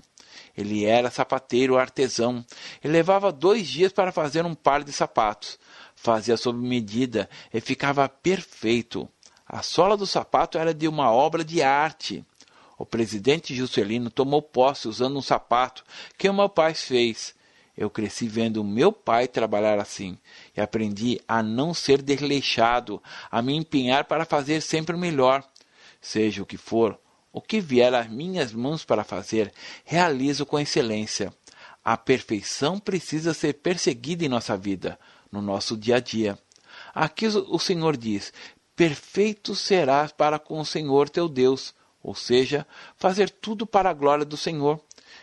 Ele 0.57 0.85
era 0.85 1.11
sapateiro 1.11 1.77
artesão 1.77 2.45
e 2.85 2.89
levava 2.89 3.33
dois 3.33 3.67
dias 3.67 3.93
para 3.93 4.13
fazer 4.13 4.45
um 4.45 4.55
par 4.55 4.85
de 4.85 4.93
sapatos. 4.93 5.59
Fazia 5.95 6.37
sob 6.37 6.59
medida 6.59 7.29
e 7.53 7.61
ficava 7.61 8.09
perfeito. 8.09 9.09
A 9.57 9.63
sola 9.63 9.97
do 9.97 10.07
sapato 10.07 10.59
era 10.59 10.75
de 10.75 10.87
uma 10.87 11.11
obra 11.11 11.43
de 11.43 11.63
arte. 11.63 12.23
O 12.77 12.85
presidente 12.85 13.55
Juscelino 13.55 14.11
tomou 14.11 14.43
posse 14.43 14.87
usando 14.87 15.17
um 15.17 15.23
sapato 15.23 15.83
que 16.19 16.29
o 16.29 16.35
meu 16.35 16.47
pai 16.47 16.75
fez. 16.75 17.35
Eu 17.75 17.89
cresci 17.89 18.29
vendo 18.29 18.63
meu 18.63 18.93
pai 18.93 19.27
trabalhar 19.27 19.79
assim 19.79 20.19
e 20.55 20.61
aprendi 20.61 21.19
a 21.27 21.43
não 21.43 21.73
ser 21.73 22.03
desleixado, 22.03 23.03
a 23.31 23.41
me 23.41 23.55
empenhar 23.55 24.05
para 24.05 24.27
fazer 24.27 24.61
sempre 24.61 24.95
o 24.95 24.99
melhor. 24.99 25.43
Seja 26.03 26.43
o 26.43 26.47
que 26.47 26.59
for, 26.59 27.01
o 27.33 27.41
que 27.41 27.59
vier 27.59 27.95
às 27.95 28.11
minhas 28.11 28.53
mãos 28.53 28.85
para 28.85 29.05
fazer, 29.05 29.51
realizo 29.87 30.45
com 30.45 30.61
excelência. 30.61 31.33
A 31.83 31.97
perfeição 31.97 32.79
precisa 32.79 33.33
ser 33.33 33.55
perseguida 33.55 34.23
em 34.23 34.29
nossa 34.29 34.55
vida, 34.55 34.99
no 35.33 35.41
nosso 35.41 35.79
dia 35.79 35.97
a 35.97 36.01
dia. 36.01 36.39
Aqui 36.95 37.27
o 37.27 37.59
Senhor 37.59 37.97
diz: 37.97 38.33
Perfeito 38.77 39.55
serás 39.55 40.13
para 40.13 40.39
com 40.39 40.61
o 40.61 40.67
Senhor 40.67 41.09
teu 41.09 41.31
Deus, 41.31 41.75
ou 42.03 42.15
seja, 42.15 42.67
fazer 42.99 43.31
tudo 43.31 43.67
para 43.67 43.89
a 43.89 43.95
glória 43.95 44.25
do 44.25 44.37
Senhor. 44.37 44.79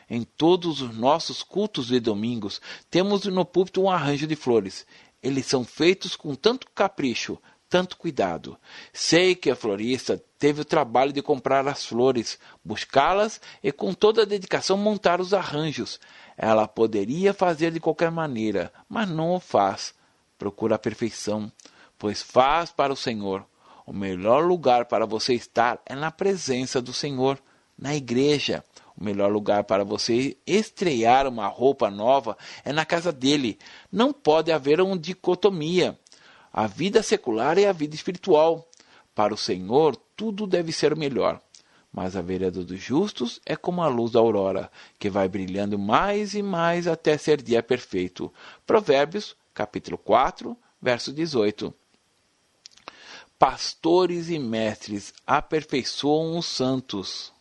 Em 0.09 0.23
todos 0.23 0.81
os 0.81 0.97
nossos 0.97 1.43
cultos 1.43 1.87
de 1.87 1.99
domingos, 1.99 2.59
temos 2.89 3.25
no 3.25 3.45
púlpito 3.45 3.83
um 3.83 3.91
arranjo 3.91 4.25
de 4.25 4.35
flores. 4.35 4.87
Eles 5.21 5.45
são 5.45 5.63
feitos 5.63 6.15
com 6.15 6.33
tanto 6.33 6.67
capricho, 6.73 7.37
tanto 7.69 7.95
cuidado. 7.95 8.57
Sei 8.91 9.35
que 9.35 9.51
a 9.51 9.55
florista 9.55 10.21
teve 10.39 10.61
o 10.61 10.65
trabalho 10.65 11.13
de 11.13 11.21
comprar 11.21 11.67
as 11.67 11.85
flores, 11.85 12.39
buscá-las 12.65 13.39
e 13.63 13.71
com 13.71 13.93
toda 13.93 14.23
a 14.23 14.25
dedicação 14.25 14.77
montar 14.77 15.21
os 15.21 15.31
arranjos. 15.31 15.99
Ela 16.35 16.67
poderia 16.67 17.35
fazer 17.35 17.71
de 17.71 17.79
qualquer 17.79 18.09
maneira, 18.09 18.73
mas 18.89 19.07
não 19.07 19.35
o 19.35 19.39
faz. 19.39 19.93
Procura 20.39 20.75
a 20.75 20.79
perfeição, 20.79 21.51
pois 21.97 22.21
faz 22.21 22.71
para 22.71 22.93
o 22.93 22.97
Senhor. 22.97 23.45
O 23.85 23.91
melhor 23.91 24.45
lugar 24.45 24.85
para 24.85 25.05
você 25.05 25.33
estar 25.33 25.81
é 25.85 25.95
na 25.95 26.09
presença 26.09 26.81
do 26.81 26.93
Senhor, 26.93 27.37
na 27.77 27.95
igreja. 27.95 28.63
O 28.95 29.03
melhor 29.03 29.31
lugar 29.31 29.63
para 29.65 29.83
você 29.83 30.37
estrear 30.47 31.27
uma 31.27 31.47
roupa 31.47 31.89
nova 31.89 32.37
é 32.63 32.71
na 32.71 32.85
casa 32.85 33.11
dele. 33.11 33.57
Não 33.91 34.13
pode 34.13 34.51
haver 34.51 34.79
uma 34.79 34.97
dicotomia. 34.97 35.97
A 36.51 36.67
vida 36.67 37.03
secular 37.03 37.57
é 37.57 37.67
a 37.67 37.73
vida 37.73 37.95
espiritual. 37.95 38.69
Para 39.13 39.33
o 39.33 39.37
Senhor, 39.37 39.95
tudo 40.15 40.47
deve 40.47 40.71
ser 40.71 40.93
o 40.93 40.97
melhor. 40.97 41.41
Mas 41.91 42.15
a 42.15 42.21
vereda 42.21 42.63
dos 42.63 42.79
justos 42.79 43.39
é 43.45 43.55
como 43.55 43.81
a 43.81 43.87
luz 43.87 44.11
da 44.11 44.19
aurora, 44.19 44.71
que 44.97 45.09
vai 45.09 45.27
brilhando 45.27 45.77
mais 45.77 46.33
e 46.33 46.41
mais 46.41 46.87
até 46.87 47.17
ser 47.17 47.41
dia 47.41 47.61
perfeito. 47.61 48.33
Provérbios, 48.65 49.35
capítulo 49.53 49.97
4, 49.97 50.57
verso 50.81 51.11
18. 51.11 51.73
Pastores 53.45 54.29
e 54.29 54.39
mestres 54.39 55.13
aperfeiçoam 55.27 56.37
os 56.37 56.45
santos. 56.45 57.33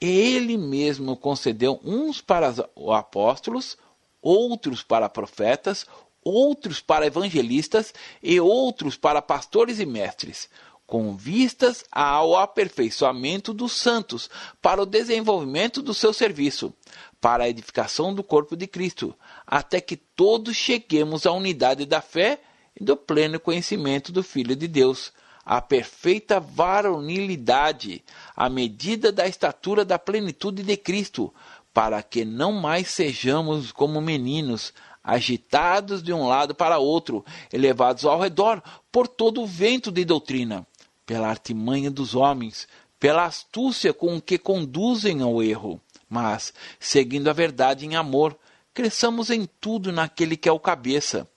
Ele 0.00 0.56
mesmo 0.56 1.16
concedeu 1.16 1.80
uns 1.84 2.20
para 2.20 2.52
apóstolos, 2.92 3.78
outros 4.20 4.82
para 4.82 5.08
profetas, 5.08 5.86
outros 6.20 6.80
para 6.80 7.06
evangelistas 7.06 7.94
e 8.20 8.40
outros 8.40 8.96
para 8.96 9.22
pastores 9.22 9.78
e 9.78 9.86
mestres, 9.86 10.50
com 10.84 11.16
vistas 11.16 11.84
ao 11.92 12.34
aperfeiçoamento 12.34 13.54
dos 13.54 13.70
santos, 13.70 14.28
para 14.60 14.82
o 14.82 14.86
desenvolvimento 14.86 15.80
do 15.80 15.94
seu 15.94 16.12
serviço, 16.12 16.74
para 17.20 17.44
a 17.44 17.48
edificação 17.48 18.12
do 18.12 18.24
corpo 18.24 18.56
de 18.56 18.66
Cristo, 18.66 19.14
até 19.46 19.80
que 19.80 19.96
todos 19.96 20.56
cheguemos 20.56 21.24
à 21.24 21.30
unidade 21.30 21.86
da 21.86 22.00
fé 22.00 22.40
e 22.78 22.84
do 22.84 22.96
pleno 22.96 23.40
conhecimento 23.40 24.12
do 24.12 24.22
Filho 24.22 24.54
de 24.54 24.68
Deus, 24.68 25.12
a 25.44 25.60
perfeita 25.60 26.40
varonilidade, 26.40 28.04
à 28.36 28.48
medida 28.48 29.12
da 29.12 29.26
estatura 29.26 29.84
da 29.84 29.98
plenitude 29.98 30.62
de 30.62 30.76
Cristo, 30.76 31.32
para 31.72 32.02
que 32.02 32.24
não 32.24 32.52
mais 32.52 32.88
sejamos 32.88 33.70
como 33.70 34.00
meninos, 34.00 34.72
agitados 35.04 36.02
de 36.02 36.12
um 36.12 36.26
lado 36.26 36.52
para 36.52 36.78
outro, 36.78 37.24
elevados 37.52 38.04
ao 38.04 38.20
redor 38.20 38.60
por 38.90 39.06
todo 39.06 39.40
o 39.40 39.46
vento 39.46 39.92
de 39.92 40.04
doutrina, 40.04 40.66
pela 41.06 41.28
artimanha 41.28 41.90
dos 41.90 42.14
homens, 42.16 42.66
pela 42.98 43.24
astúcia 43.24 43.92
com 43.92 44.20
que 44.20 44.36
conduzem 44.36 45.22
ao 45.22 45.40
erro, 45.40 45.80
mas, 46.08 46.52
seguindo 46.80 47.28
a 47.28 47.32
verdade 47.32 47.86
em 47.86 47.94
amor, 47.94 48.36
cresçamos 48.74 49.30
em 49.30 49.48
tudo 49.60 49.92
naquele 49.92 50.36
que 50.36 50.48
é 50.48 50.52
o 50.52 50.58
cabeça, 50.58 51.28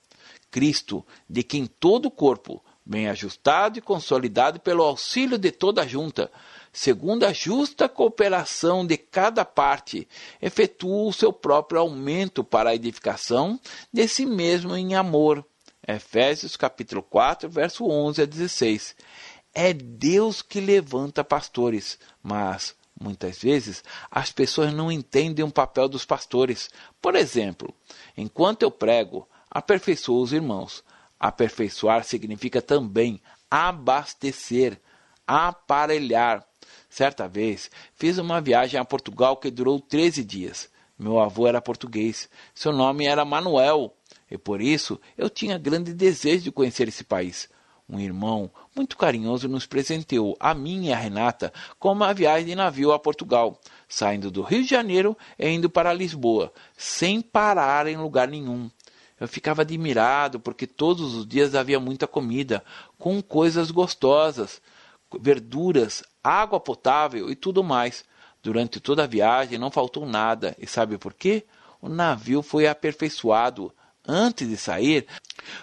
Cristo, 0.50 1.06
de 1.28 1.42
quem 1.42 1.66
todo 1.66 2.06
o 2.06 2.10
corpo, 2.10 2.62
bem 2.84 3.08
ajustado 3.08 3.78
e 3.78 3.82
consolidado 3.82 4.58
pelo 4.58 4.82
auxílio 4.82 5.38
de 5.38 5.52
toda 5.52 5.82
a 5.82 5.86
junta, 5.86 6.30
segundo 6.72 7.24
a 7.24 7.32
justa 7.32 7.88
cooperação 7.88 8.84
de 8.86 8.96
cada 8.96 9.44
parte, 9.44 10.08
efetua 10.42 11.08
o 11.08 11.12
seu 11.12 11.32
próprio 11.32 11.80
aumento 11.80 12.42
para 12.42 12.70
a 12.70 12.74
edificação 12.74 13.60
de 13.92 14.08
si 14.08 14.26
mesmo 14.26 14.76
em 14.76 14.94
amor. 14.94 15.44
Efésios 15.86 16.56
capítulo 16.56 17.02
4, 17.02 17.48
verso 17.48 17.86
11 17.86 18.22
a 18.22 18.26
16. 18.26 18.96
É 19.54 19.72
Deus 19.72 20.42
que 20.42 20.60
levanta 20.60 21.24
pastores, 21.24 21.98
mas 22.22 22.74
muitas 23.00 23.38
vezes 23.38 23.82
as 24.10 24.30
pessoas 24.30 24.72
não 24.72 24.92
entendem 24.92 25.44
o 25.44 25.50
papel 25.50 25.88
dos 25.88 26.04
pastores. 26.04 26.70
Por 27.00 27.16
exemplo, 27.16 27.74
enquanto 28.16 28.62
eu 28.62 28.70
prego, 28.70 29.28
aperfeiçoo 29.50 30.22
os 30.22 30.32
irmãos. 30.32 30.84
Aperfeiçoar 31.18 32.04
significa 32.04 32.62
também 32.62 33.20
abastecer, 33.50 34.80
aparelhar, 35.26 36.46
Certa 36.90 37.28
vez, 37.28 37.70
fiz 37.94 38.18
uma 38.18 38.40
viagem 38.40 38.78
a 38.78 38.84
Portugal 38.84 39.36
que 39.36 39.48
durou 39.48 39.80
13 39.80 40.24
dias. 40.24 40.68
Meu 40.98 41.20
avô 41.20 41.46
era 41.46 41.62
português. 41.62 42.28
Seu 42.52 42.72
nome 42.72 43.06
era 43.06 43.24
Manuel, 43.24 43.94
e 44.28 44.36
por 44.36 44.60
isso 44.60 45.00
eu 45.16 45.30
tinha 45.30 45.56
grande 45.56 45.94
desejo 45.94 46.44
de 46.44 46.52
conhecer 46.52 46.88
esse 46.88 47.04
país. 47.04 47.48
Um 47.88 47.98
irmão 47.98 48.50
muito 48.74 48.96
carinhoso 48.96 49.48
nos 49.48 49.66
presenteou, 49.66 50.36
a 50.38 50.52
mim 50.52 50.86
e 50.86 50.92
a 50.92 50.96
Renata, 50.96 51.52
com 51.78 51.92
uma 51.92 52.12
viagem 52.12 52.46
de 52.46 52.54
navio 52.54 52.92
a 52.92 52.98
Portugal, 52.98 53.58
saindo 53.88 54.30
do 54.30 54.42
Rio 54.42 54.62
de 54.62 54.68
Janeiro 54.68 55.16
e 55.38 55.48
indo 55.48 55.70
para 55.70 55.92
Lisboa, 55.92 56.52
sem 56.76 57.20
parar 57.20 57.86
em 57.86 57.96
lugar 57.96 58.28
nenhum. 58.28 58.70
Eu 59.20 59.28
ficava 59.28 59.62
admirado 59.62 60.40
porque 60.40 60.66
todos 60.66 61.14
os 61.14 61.26
dias 61.26 61.54
havia 61.54 61.78
muita 61.78 62.06
comida, 62.06 62.64
com 62.98 63.22
coisas 63.22 63.70
gostosas 63.70 64.60
verduras, 65.20 66.02
água 66.22 66.60
potável 66.60 67.30
e 67.30 67.36
tudo 67.36 67.64
mais. 67.64 68.04
Durante 68.42 68.80
toda 68.80 69.04
a 69.04 69.06
viagem 69.06 69.58
não 69.58 69.70
faltou 69.70 70.06
nada. 70.06 70.56
E 70.58 70.66
sabe 70.66 70.96
por 70.96 71.12
quê? 71.12 71.44
O 71.80 71.88
navio 71.88 72.42
foi 72.42 72.66
aperfeiçoado. 72.66 73.72
Antes 74.06 74.48
de 74.48 74.56
sair, 74.56 75.06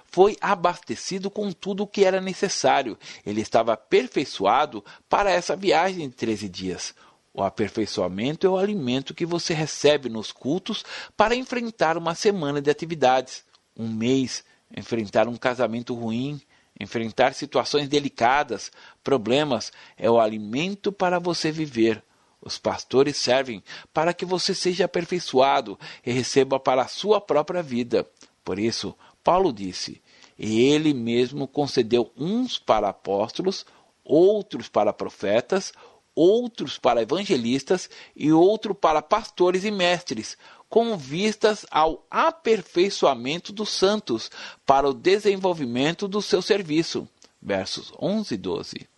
foi 0.06 0.38
abastecido 0.40 1.30
com 1.30 1.52
tudo 1.52 1.84
o 1.84 1.88
que 1.88 2.06
era 2.06 2.22
necessário. 2.22 2.98
Ele 3.26 3.42
estava 3.42 3.74
aperfeiçoado 3.74 4.86
para 5.10 5.32
essa 5.32 5.56
viagem 5.56 6.08
de 6.08 6.16
13 6.16 6.48
dias. 6.48 6.94
O 7.34 7.44
aperfeiçoamento 7.44 8.48
é 8.48 8.50
o 8.50 8.58
alimento 8.58 9.14
que 9.14 9.26
você 9.26 9.54
recebe 9.54 10.08
nos 10.08 10.32
cultos 10.32 10.84
para 11.16 11.36
enfrentar 11.36 11.98
uma 11.98 12.16
semana 12.16 12.62
de 12.62 12.70
atividades, 12.70 13.44
um 13.78 13.88
mês, 13.88 14.44
enfrentar 14.76 15.28
um 15.28 15.38
casamento 15.38 15.94
ruim, 15.94 16.42
Enfrentar 16.80 17.34
situações 17.34 17.90
delicadas, 17.90 18.72
problemas, 19.04 19.72
é 19.98 20.10
o 20.10 20.20
alimento 20.20 20.92
para 20.92 21.20
você 21.20 21.52
viver. 21.52 22.04
Os 22.40 22.60
pastores 22.60 23.18
servem 23.18 23.64
para 23.92 24.14
que 24.14 24.24
você 24.24 24.54
seja 24.54 24.86
aperfeiçoado 24.86 25.78
e 26.06 26.12
receba 26.12 26.60
para 26.60 26.84
a 26.84 26.88
sua 26.88 27.20
própria 27.20 27.64
vida. 27.64 28.08
Por 28.46 28.60
isso, 28.60 28.96
Paulo 29.24 29.52
disse: 29.52 30.02
Ele 30.38 30.94
mesmo 30.94 31.48
concedeu 31.48 32.12
uns 32.16 32.60
para 32.60 32.90
apóstolos, 32.90 33.66
outros 34.04 34.70
para 34.70 34.94
profetas, 34.94 35.74
outros 36.14 36.78
para 36.78 37.02
evangelistas 37.02 37.90
e 38.16 38.32
outro 38.32 38.76
para 38.76 39.02
pastores 39.02 39.66
e 39.66 39.72
mestres, 39.72 40.38
com 40.70 40.98
vistas 40.98 41.66
ao 41.72 42.06
aperfeiçoamento 42.10 43.54
dos 43.54 43.70
santos 43.70 44.30
para 44.66 44.90
o 44.90 44.94
desenvolvimento 44.94 46.08
do 46.08 46.22
seu 46.22 46.42
serviço. 46.42 47.08
Versos 47.42 47.94
11 48.00 48.34
e 48.34 48.38
12. 48.38 48.90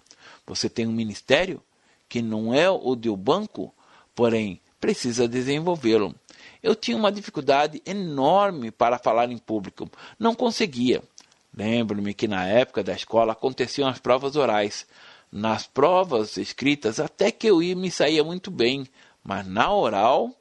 Você 0.48 0.70
tem 0.70 0.88
um 0.88 0.92
ministério 0.92 1.62
que 2.08 2.22
não 2.22 2.54
é 2.54 2.70
o 2.70 2.96
do 2.96 3.16
banco, 3.16 3.74
porém 4.16 4.60
precisa 4.80 5.28
desenvolvê-lo. 5.28 6.16
Eu 6.62 6.76
tinha 6.76 6.98
uma 6.98 7.12
dificuldade 7.12 7.82
enorme 7.86 8.72
para 8.72 8.98
falar 8.98 9.32
em 9.32 9.38
público, 9.38 9.90
não 10.18 10.34
conseguia. 10.34 11.04
Lembro-me 11.56 12.14
que 12.14 12.28
na 12.28 12.46
época 12.46 12.84
da 12.84 12.94
escola 12.94 13.34
aconteciam 13.34 13.88
as 13.88 14.00
provas 14.00 14.36
orais. 14.36 14.88
Nas 15.32 15.68
provas 15.68 16.38
escritas 16.38 17.00
até 17.00 17.32
que 17.32 17.48
eu 17.48 17.62
ia 17.62 17.76
me 17.76 17.92
saía 17.92 18.24
muito 18.24 18.50
bem, 18.50 18.88
mas 19.24 19.46
na 19.46 19.72
oral 19.72 20.34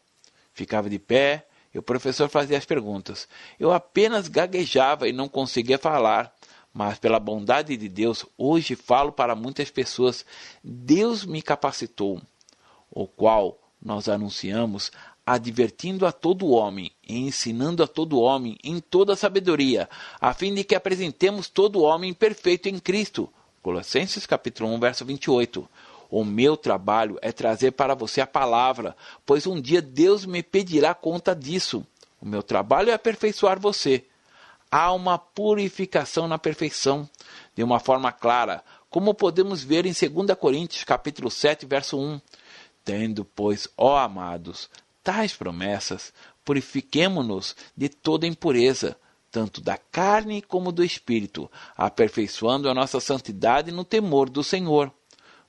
Ficava 0.59 0.91
de 0.91 0.99
pé 0.99 1.47
e 1.73 1.79
o 1.79 1.83
professor 1.85 2.29
fazia 2.29 2.59
as 2.59 2.65
perguntas. 2.65 3.29
Eu 3.61 3.71
apenas 3.71 4.27
gaguejava 4.27 5.09
e 5.09 5.13
não 5.13 5.29
conseguia 5.29 5.79
falar, 5.79 6.35
mas 6.75 6.99
pela 6.99 7.21
bondade 7.21 7.77
de 7.77 7.89
Deus, 7.89 8.27
hoje 8.37 8.75
falo 8.75 9.13
para 9.13 9.37
muitas 9.37 9.71
pessoas. 9.71 10.27
Deus 10.65 11.25
me 11.25 11.43
capacitou, 11.43 12.21
o 12.91 13.07
qual 13.07 13.57
nós 13.81 14.09
anunciamos, 14.09 14.91
advertindo 15.25 16.05
a 16.05 16.11
todo 16.11 16.49
homem 16.49 16.91
e 17.09 17.19
ensinando 17.19 17.85
a 17.85 17.87
todo 17.87 18.19
homem 18.19 18.59
em 18.65 18.81
toda 18.81 19.15
sabedoria, 19.15 19.89
a 20.21 20.35
fim 20.35 20.53
de 20.53 20.65
que 20.65 20.75
apresentemos 20.75 21.49
todo 21.49 21.83
homem 21.83 22.13
perfeito 22.13 22.69
em 22.69 22.81
Cristo. 22.81 23.33
Colossenses 23.63 24.27
capítulo 24.27 24.69
1, 24.71 24.81
verso 24.81 25.05
28. 25.05 25.69
O 26.11 26.25
meu 26.25 26.57
trabalho 26.57 27.19
é 27.21 27.31
trazer 27.33 27.73
para 27.73 27.95
você 27.95 28.21
a 28.21 28.27
palavra, 28.27 28.97
pois 29.27 29.47
um 29.47 29.61
dia 29.61 29.83
Deus 29.83 30.25
me 30.25 30.43
pedirá 30.43 30.95
conta 30.95 31.35
disso. 31.35 31.87
O 32.21 32.27
meu 32.27 32.43
trabalho 32.43 32.91
é 32.91 32.95
aperfeiçoar 32.95 33.61
você. 33.61 34.05
Há 34.71 34.93
uma 34.93 35.19
purificação 35.19 36.27
na 36.27 36.39
perfeição, 36.39 37.09
de 37.55 37.63
uma 37.63 37.79
forma 37.79 38.11
clara, 38.11 38.63
como 38.91 39.15
podemos 39.15 39.63
ver 39.63 39.87
em 39.87 39.93
2 39.93 40.37
Coríntios 40.39 40.85
capítulo 40.85 41.31
7, 41.31 41.67
verso 41.67 41.99
1. 41.99 42.21
Tendo, 42.85 43.25
pois, 43.25 43.69
ó 43.77 43.99
amados, 43.99 44.71
tais 45.03 45.35
promessas, 45.35 46.13
purifiquemo-nos 46.45 47.55
de 47.77 47.89
toda 47.91 48.27
impureza, 48.27 48.97
tanto 49.31 49.61
da 49.61 49.77
carne 49.77 50.41
como 50.41 50.73
do 50.73 50.83
espírito, 50.83 51.51
aperfeiçoando 51.77 52.69
a 52.69 52.75
nossa 52.75 52.99
santidade 52.99 53.71
no 53.71 53.85
temor 53.85 54.31
do 54.31 54.43
Senhor. 54.43 54.93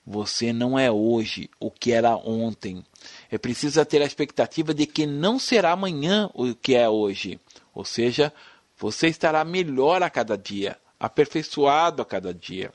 Você 0.06 0.52
não 0.52 0.78
é 0.78 0.90
hoje 0.90 1.50
o 1.60 1.70
que 1.70 1.92
era 1.92 2.16
ontem. 2.16 2.84
É 3.30 3.38
preciso 3.38 3.84
ter 3.84 4.02
a 4.02 4.06
expectativa 4.06 4.72
de 4.74 4.86
que 4.86 5.06
não 5.06 5.38
será 5.38 5.72
amanhã 5.72 6.30
o 6.34 6.54
que 6.54 6.74
é 6.74 6.88
hoje. 6.88 7.38
Ou 7.74 7.84
seja, 7.84 8.32
você 8.78 9.08
estará 9.08 9.44
melhor 9.44 10.02
a 10.02 10.10
cada 10.10 10.36
dia, 10.36 10.76
aperfeiçoado 10.98 12.02
a 12.02 12.04
cada 12.04 12.32
dia. 12.32 12.72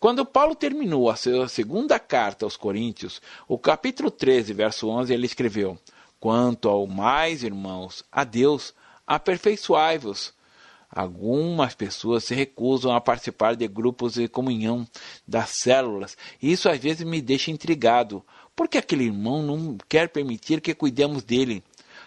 Quando 0.00 0.26
Paulo 0.26 0.54
terminou 0.54 1.08
a 1.08 1.16
sua 1.16 1.48
segunda 1.48 1.98
carta 1.98 2.44
aos 2.44 2.56
Coríntios, 2.56 3.22
o 3.48 3.58
capítulo 3.58 4.10
13, 4.10 4.52
verso 4.52 4.88
11, 4.88 5.14
ele 5.14 5.26
escreveu: 5.26 5.78
Quanto 6.20 6.68
ao 6.68 6.86
mais, 6.86 7.42
irmãos, 7.42 8.04
a 8.10 8.24
Deus, 8.24 8.74
aperfeiçoai-vos. 9.06 10.34
Algumas 10.94 11.74
pessoas 11.74 12.22
se 12.22 12.36
recusam 12.36 12.94
a 12.94 13.00
participar 13.00 13.56
de 13.56 13.66
grupos 13.66 14.14
de 14.14 14.28
comunhão 14.28 14.86
das 15.26 15.50
células, 15.50 16.16
e 16.40 16.52
isso 16.52 16.68
às 16.68 16.78
vezes 16.78 17.04
me 17.04 17.20
deixa 17.20 17.50
intrigado. 17.50 18.24
Por 18.54 18.68
que 18.68 18.78
aquele 18.78 19.02
irmão 19.02 19.42
não 19.42 19.76
quer 19.88 20.08
permitir 20.08 20.60
que 20.60 20.72
cuidemos 20.72 21.24
dele? 21.24 21.64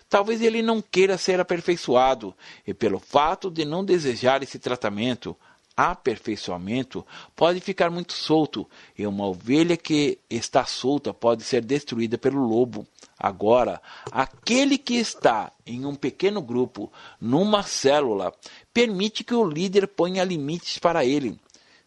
Talvez 0.08 0.41
ele 0.41 0.62
não 0.62 0.82
queira 0.82 1.17
ser 1.17 1.38
aperfeiçoado, 1.38 2.34
e 2.65 2.73
pelo 2.73 2.97
fato 2.97 3.52
de 3.52 3.65
não 3.65 3.84
desejar 3.84 4.41
esse 4.41 4.58
tratamento, 4.58 5.36
aperfeiçoamento, 5.76 7.06
pode 7.36 7.60
ficar 7.60 7.91
muito 7.91 8.13
solto, 8.13 8.65
e 8.97 9.06
uma 9.06 9.28
ovelha 9.28 9.76
que 9.76 10.17
está 10.30 10.65
solta 10.65 11.13
pode 11.13 11.43
ser 11.43 11.62
destruída 11.62 12.17
pelo 12.17 12.39
lobo. 12.39 12.88
Agora, 13.19 13.82
aquele 14.12 14.77
que 14.77 14.93
está 14.95 15.51
em 15.65 15.86
um 15.86 15.95
pequeno 15.95 16.39
grupo, 16.41 16.91
numa 17.19 17.63
célula, 17.63 18.32
permite 18.71 19.23
que 19.23 19.34
o 19.34 19.43
líder 19.43 19.88
ponha 19.88 20.23
limites 20.23 20.77
para 20.77 21.03
ele. 21.03 21.39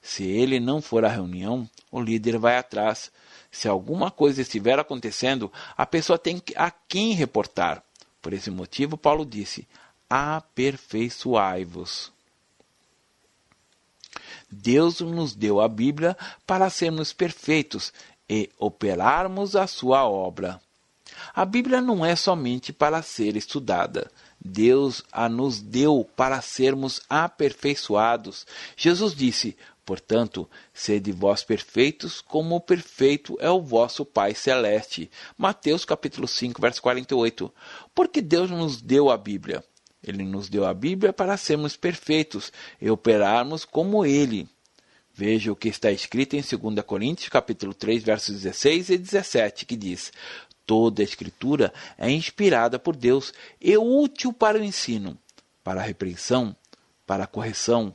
Se 0.02 0.24
ele 0.24 0.58
não 0.58 0.82
for 0.82 1.04
à 1.04 1.08
reunião, 1.08 1.70
o 1.90 2.00
líder 2.00 2.38
vai 2.38 2.56
atrás. 2.56 3.12
Se 3.50 3.68
alguma 3.68 4.10
coisa 4.10 4.40
estiver 4.42 4.78
acontecendo, 4.78 5.52
a 5.76 5.84
pessoa 5.86 6.18
tem 6.18 6.42
a 6.56 6.70
quem 6.70 7.12
reportar. 7.12 7.82
Por 8.20 8.32
esse 8.32 8.50
motivo, 8.50 8.96
Paulo 8.96 9.24
disse: 9.24 9.68
aperfeiçoai-vos. 10.08 12.12
Deus 14.50 15.00
nos 15.00 15.34
deu 15.34 15.60
a 15.60 15.68
Bíblia 15.68 16.16
para 16.44 16.68
sermos 16.70 17.12
perfeitos 17.12 17.92
e 18.28 18.50
operarmos 18.58 19.54
a 19.54 19.68
sua 19.68 20.08
obra. 20.08 20.60
A 21.34 21.44
Bíblia 21.44 21.80
não 21.80 22.04
é 22.04 22.14
somente 22.16 22.72
para 22.72 23.02
ser 23.02 23.36
estudada. 23.36 24.10
Deus 24.40 25.02
a 25.12 25.28
nos 25.28 25.60
deu 25.60 26.08
para 26.16 26.40
sermos 26.40 27.00
aperfeiçoados. 27.08 28.46
Jesus 28.76 29.14
disse: 29.14 29.56
Portanto, 29.84 30.48
sede 30.72 31.10
vós 31.10 31.42
perfeitos, 31.42 32.20
como 32.20 32.56
o 32.56 32.60
perfeito 32.60 33.36
é 33.40 33.50
o 33.50 33.60
vosso 33.60 34.04
Pai 34.04 34.34
celeste. 34.34 35.10
Mateus 35.36 35.84
capítulo 35.84 36.28
5, 36.28 36.60
verso 36.60 36.80
48. 36.80 37.52
Porque 37.94 38.22
Deus 38.22 38.50
nos 38.50 38.80
deu 38.80 39.10
a 39.10 39.16
Bíblia. 39.16 39.64
Ele 40.02 40.22
nos 40.22 40.48
deu 40.48 40.64
a 40.64 40.72
Bíblia 40.72 41.12
para 41.12 41.36
sermos 41.36 41.76
perfeitos 41.76 42.52
e 42.80 42.88
operarmos 42.88 43.64
como 43.64 44.06
ele. 44.06 44.48
Veja 45.12 45.52
o 45.52 45.56
que 45.56 45.68
está 45.68 45.90
escrito 45.90 46.34
em 46.34 46.40
2 46.40 46.84
Coríntios 46.86 47.28
capítulo 47.28 47.74
3, 47.74 48.02
versos 48.02 48.36
16 48.36 48.90
e 48.90 48.96
17, 48.96 49.66
que 49.66 49.76
diz: 49.76 50.12
Toda 50.70 51.02
a 51.02 51.04
Escritura 51.04 51.74
é 51.98 52.08
inspirada 52.08 52.78
por 52.78 52.94
Deus 52.94 53.34
e 53.60 53.76
útil 53.76 54.32
para 54.32 54.56
o 54.56 54.62
ensino, 54.62 55.18
para 55.64 55.80
a 55.80 55.82
repreensão, 55.82 56.54
para 57.04 57.24
a 57.24 57.26
correção, 57.26 57.92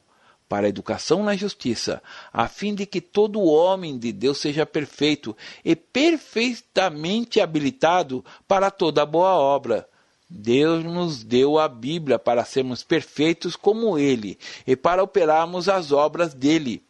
para 0.49 0.65
a 0.65 0.69
educação 0.69 1.23
na 1.23 1.37
justiça, 1.37 2.03
a 2.33 2.49
fim 2.49 2.75
de 2.75 2.85
que 2.85 2.99
todo 2.99 3.41
homem 3.41 3.97
de 3.97 4.11
Deus 4.11 4.39
seja 4.39 4.65
perfeito 4.65 5.33
e 5.63 5.73
perfeitamente 5.73 7.39
habilitado 7.39 8.25
para 8.45 8.69
toda 8.69 9.05
boa 9.05 9.35
obra. 9.35 9.87
Deus 10.29 10.83
nos 10.83 11.23
deu 11.23 11.57
a 11.57 11.69
Bíblia 11.69 12.19
para 12.19 12.43
sermos 12.43 12.83
perfeitos 12.83 13.55
como 13.55 13.97
Ele 13.97 14.37
e 14.67 14.75
para 14.75 15.01
operarmos 15.01 15.69
as 15.69 15.93
obras 15.93 16.33
dele 16.33 16.83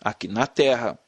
aqui 0.00 0.28
na 0.28 0.46
terra. 0.46 0.98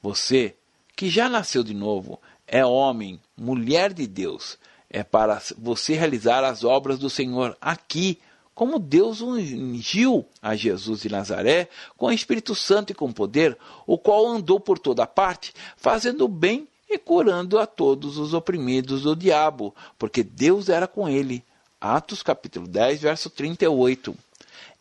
Você, 0.00 0.54
que 0.96 1.10
já 1.10 1.28
nasceu 1.28 1.62
de 1.62 1.74
novo, 1.74 2.18
é 2.46 2.64
homem, 2.64 3.20
mulher 3.36 3.92
de 3.92 4.06
Deus. 4.06 4.58
É 4.88 5.02
para 5.02 5.42
você 5.58 5.94
realizar 5.94 6.44
as 6.44 6.62
obras 6.62 6.98
do 6.98 7.10
Senhor 7.10 7.56
aqui, 7.60 8.18
como 8.54 8.78
Deus 8.78 9.20
ungiu 9.20 10.24
a 10.40 10.54
Jesus 10.54 11.00
de 11.00 11.08
Nazaré 11.08 11.68
com 11.96 12.06
o 12.06 12.12
Espírito 12.12 12.54
Santo 12.54 12.92
e 12.92 12.94
com 12.94 13.12
poder, 13.12 13.58
o 13.86 13.98
qual 13.98 14.26
andou 14.26 14.60
por 14.60 14.78
toda 14.78 15.06
parte, 15.06 15.52
fazendo 15.76 16.28
bem 16.28 16.68
e 16.88 16.96
curando 16.96 17.58
a 17.58 17.66
todos 17.66 18.18
os 18.18 18.32
oprimidos 18.32 19.02
do 19.02 19.16
diabo, 19.16 19.74
porque 19.98 20.22
Deus 20.22 20.68
era 20.68 20.86
com 20.86 21.08
ele. 21.08 21.42
Atos 21.80 22.22
capítulo 22.22 22.68
10, 22.68 23.00
verso 23.02 23.28
38. 23.28 24.16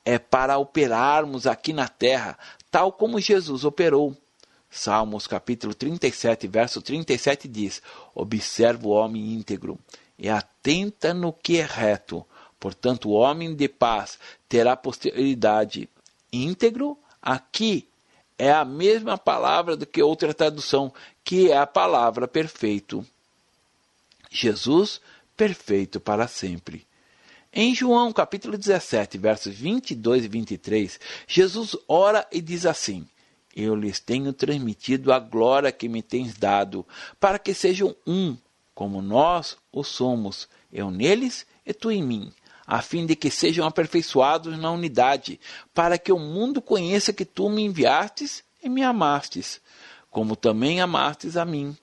É 0.06 0.19
para 0.19 0.58
operarmos 0.58 1.47
aqui 1.47 1.73
na 1.73 1.88
terra, 1.88 2.38
tal 2.69 2.91
como 2.91 3.19
Jesus 3.19 3.65
operou. 3.65 4.15
Salmos 4.76 5.28
capítulo 5.28 5.76
37, 5.76 6.48
verso 6.48 6.82
37 6.82 7.48
diz: 7.48 7.80
Observa 8.16 8.88
o 8.88 8.90
homem 8.90 9.32
íntegro 9.32 9.78
e 10.18 10.28
atenta 10.28 11.14
no 11.14 11.32
que 11.32 11.58
é 11.58 11.64
reto. 11.64 12.26
Portanto, 12.60 13.10
o 13.10 13.12
homem 13.12 13.54
de 13.54 13.70
paz 13.70 14.18
terá 14.50 14.76
posteridade. 14.76 15.88
Íntegro, 16.32 16.98
aqui 17.22 17.88
é 18.36 18.52
a 18.52 18.66
mesma 18.66 19.16
palavra 19.16 19.78
do 19.78 19.86
que 19.86 20.02
outra 20.02 20.34
tradução, 20.34 20.92
que 21.24 21.52
é 21.52 21.58
a 21.58 21.68
palavra 21.68 22.28
perfeito. 22.28 23.06
Jesus, 24.32 25.00
perfeito 25.38 26.00
para 26.00 26.28
sempre. 26.28 26.88
Em 27.54 27.76
João 27.76 28.12
capítulo 28.12 28.58
17, 28.58 29.20
versos 29.20 29.54
22 29.54 30.26
e 30.26 30.28
23, 30.28 31.00
Jesus 31.28 31.78
ora 31.88 32.28
e 32.32 32.42
diz 32.42 32.66
assim: 32.66 33.08
eu 33.56 33.76
lhes 33.76 34.00
tenho 34.00 34.34
transmitido 34.34 35.13
a 35.13 35.20
glória 35.20 35.72
que 35.72 35.88
me 35.88 36.02
tens 36.02 36.36
dado, 36.36 36.86
para 37.20 37.38
que 37.38 37.54
sejam 37.54 37.96
um, 38.06 38.36
como 38.74 39.02
nós 39.02 39.58
o 39.72 39.84
somos, 39.84 40.48
eu 40.72 40.89
neles 40.89 41.46
e 41.66 41.74
tu 41.74 41.92
em 41.92 42.04
mim, 42.04 42.32
a 42.66 42.82
fim 42.82 43.06
de 43.06 43.16
que 43.16 43.30
sejam 43.30 43.68
aperfeiçoados 43.68 44.58
na 44.58 44.72
unidade, 44.72 45.39
para 45.74 45.98
que 45.98 46.12
o 46.12 46.20
mundo 46.20 46.62
conheça 46.62 47.13
que 47.13 47.26
tu 47.26 47.50
me 47.50 47.62
enviastes 47.63 48.44
e 48.63 48.70
me 48.70 48.84
amastes, 48.84 49.62
como 50.10 50.36
também 50.36 50.82
amastes 50.82 51.38
a 51.38 51.46
mim. 51.46 51.76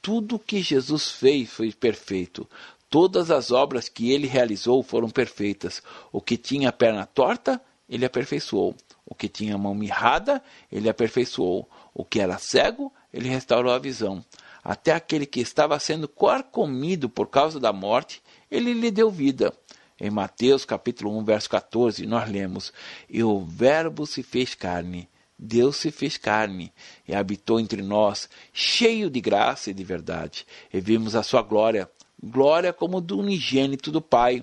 Tudo 0.00 0.36
o 0.36 0.38
que 0.38 0.60
Jesus 0.60 1.10
fez 1.10 1.50
foi 1.50 1.72
perfeito. 1.72 2.48
Todas 2.90 3.30
as 3.30 3.50
obras 3.50 3.88
que 3.88 4.10
ele 4.10 4.26
realizou 4.26 4.82
foram 4.82 5.08
perfeitas. 5.08 5.82
O 6.10 6.20
que 6.20 6.36
tinha 6.36 6.70
a 6.70 6.72
perna 6.72 7.06
torta, 7.06 7.60
ele 7.88 8.04
aperfeiçoou. 8.04 8.74
O 9.12 9.14
que 9.14 9.28
tinha 9.28 9.56
a 9.56 9.58
mão 9.58 9.74
mirrada, 9.74 10.42
ele 10.72 10.88
aperfeiçoou. 10.88 11.68
O 11.92 12.02
que 12.02 12.18
era 12.18 12.38
cego, 12.38 12.90
ele 13.12 13.28
restaurou 13.28 13.70
a 13.70 13.78
visão. 13.78 14.24
Até 14.64 14.90
aquele 14.90 15.26
que 15.26 15.38
estava 15.38 15.78
sendo 15.78 16.08
comido 16.50 17.10
por 17.10 17.26
causa 17.26 17.60
da 17.60 17.74
morte, 17.74 18.22
ele 18.50 18.72
lhe 18.72 18.90
deu 18.90 19.10
vida. 19.10 19.52
Em 20.00 20.08
Mateus 20.08 20.64
capítulo 20.64 21.14
1, 21.18 21.24
verso 21.24 21.50
14, 21.50 22.06
nós 22.06 22.26
lemos: 22.26 22.72
E 23.06 23.22
o 23.22 23.44
Verbo 23.44 24.06
se 24.06 24.22
fez 24.22 24.54
carne, 24.54 25.10
Deus 25.38 25.76
se 25.76 25.90
fez 25.90 26.16
carne 26.16 26.72
e 27.06 27.14
habitou 27.14 27.60
entre 27.60 27.82
nós, 27.82 28.30
cheio 28.50 29.10
de 29.10 29.20
graça 29.20 29.70
e 29.70 29.74
de 29.74 29.84
verdade. 29.84 30.46
E 30.72 30.80
vimos 30.80 31.14
a 31.14 31.22
sua 31.22 31.42
glória, 31.42 31.86
glória 32.18 32.72
como 32.72 32.98
do 32.98 33.18
unigênito 33.18 33.92
do 33.92 34.00
Pai. 34.00 34.42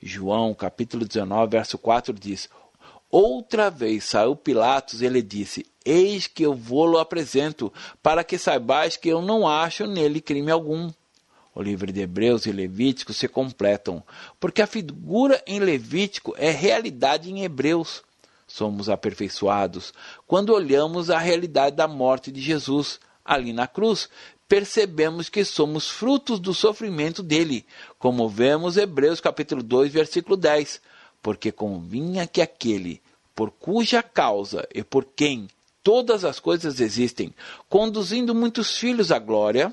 João 0.00 0.54
capítulo 0.54 1.04
19, 1.04 1.50
verso 1.50 1.76
4 1.76 2.14
diz: 2.14 2.48
Outra 3.18 3.70
vez 3.70 4.04
saiu 4.04 4.36
Pilatos 4.36 5.00
e 5.00 5.06
ele 5.06 5.22
disse: 5.22 5.64
Eis 5.86 6.26
que 6.26 6.42
eu 6.42 6.52
vou-lo 6.52 6.98
apresento, 6.98 7.72
para 8.02 8.22
que 8.22 8.36
saibais 8.36 8.98
que 8.98 9.08
eu 9.08 9.22
não 9.22 9.48
acho 9.48 9.86
nele 9.86 10.20
crime 10.20 10.50
algum. 10.50 10.92
O 11.54 11.62
livro 11.62 11.90
de 11.90 12.02
Hebreus 12.02 12.44
e 12.44 12.52
Levítico 12.52 13.14
se 13.14 13.26
completam, 13.26 14.02
porque 14.38 14.60
a 14.60 14.66
figura 14.66 15.42
em 15.46 15.60
Levítico 15.60 16.34
é 16.36 16.50
realidade 16.50 17.30
em 17.30 17.42
Hebreus. 17.42 18.02
Somos 18.46 18.90
aperfeiçoados 18.90 19.94
quando 20.26 20.52
olhamos 20.52 21.08
a 21.08 21.18
realidade 21.18 21.74
da 21.74 21.88
morte 21.88 22.30
de 22.30 22.42
Jesus 22.42 23.00
ali 23.24 23.50
na 23.50 23.66
cruz. 23.66 24.10
Percebemos 24.46 25.30
que 25.30 25.42
somos 25.42 25.88
frutos 25.88 26.38
do 26.38 26.52
sofrimento 26.52 27.22
dele, 27.22 27.64
como 27.98 28.28
vemos 28.28 28.76
Hebreus 28.76 29.22
capítulo 29.22 29.62
2, 29.62 29.90
versículo 29.90 30.36
10 30.36 30.82
porque 31.26 31.50
convinha 31.50 32.24
que 32.24 32.40
aquele 32.40 33.02
por 33.36 33.50
cuja 33.50 34.02
causa 34.02 34.66
e 34.74 34.82
por 34.82 35.04
quem 35.14 35.46
todas 35.82 36.24
as 36.24 36.40
coisas 36.40 36.80
existem, 36.80 37.32
conduzindo 37.68 38.34
muitos 38.34 38.78
filhos 38.78 39.12
à 39.12 39.18
glória, 39.18 39.72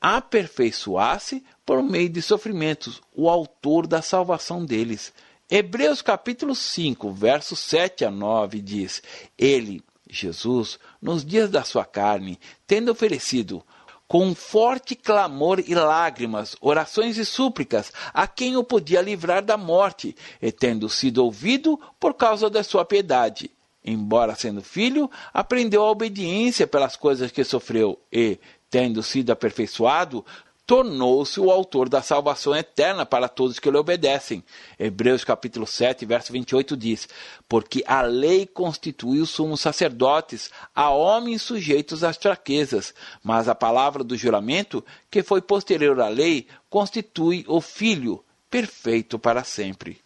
aperfeiçoasse 0.00 1.44
por 1.66 1.82
meio 1.82 2.08
de 2.08 2.22
sofrimentos 2.22 3.02
o 3.14 3.28
autor 3.28 3.86
da 3.86 4.00
salvação 4.00 4.64
deles. 4.64 5.12
Hebreus 5.50 6.00
capítulo 6.00 6.54
5, 6.54 7.12
versos 7.12 7.58
7 7.60 8.06
a 8.06 8.10
9 8.10 8.60
diz: 8.62 9.02
Ele, 9.36 9.82
Jesus, 10.08 10.78
nos 11.00 11.24
dias 11.24 11.50
da 11.50 11.64
sua 11.64 11.84
carne, 11.84 12.38
tendo 12.66 12.90
oferecido 12.90 13.62
com 14.08 14.34
forte 14.34 14.96
clamor 14.96 15.62
e 15.64 15.74
lágrimas, 15.74 16.56
orações 16.60 17.18
e 17.18 17.24
súplicas, 17.24 17.92
a 18.12 18.26
quem 18.26 18.56
o 18.56 18.64
podia 18.64 19.02
livrar 19.02 19.44
da 19.44 19.58
morte, 19.58 20.16
e 20.40 20.50
tendo 20.50 20.88
sido 20.88 21.22
ouvido 21.22 21.78
por 22.00 22.14
causa 22.14 22.48
da 22.48 22.64
sua 22.64 22.84
piedade, 22.84 23.50
Embora 23.84 24.34
sendo 24.34 24.60
filho, 24.60 25.10
aprendeu 25.32 25.82
a 25.82 25.90
obediência 25.90 26.66
pelas 26.66 26.94
coisas 26.94 27.30
que 27.30 27.42
sofreu 27.42 27.98
e, 28.12 28.38
tendo 28.68 29.02
sido 29.02 29.30
aperfeiçoado, 29.30 30.24
tornou-se 30.68 31.40
o 31.40 31.50
autor 31.50 31.88
da 31.88 32.02
salvação 32.02 32.54
eterna 32.54 33.06
para 33.06 33.26
todos 33.26 33.58
que 33.58 33.70
lhe 33.70 33.78
obedecem. 33.78 34.44
Hebreus 34.78 35.24
capítulo 35.24 35.66
7, 35.66 36.04
verso 36.04 36.30
28 36.30 36.76
diz: 36.76 37.08
Porque 37.48 37.82
a 37.86 38.02
lei 38.02 38.44
constituiu 38.44 39.24
sumos 39.24 39.62
sacerdotes 39.62 40.50
a 40.74 40.90
homens 40.90 41.40
sujeitos 41.40 42.04
às 42.04 42.18
fraquezas, 42.18 42.92
mas 43.24 43.48
a 43.48 43.54
palavra 43.54 44.04
do 44.04 44.14
juramento, 44.14 44.84
que 45.10 45.22
foi 45.22 45.40
posterior 45.40 45.98
à 46.02 46.08
lei, 46.08 46.46
constitui 46.68 47.46
o 47.48 47.62
filho 47.62 48.22
perfeito 48.50 49.18
para 49.18 49.44
sempre. 49.44 49.98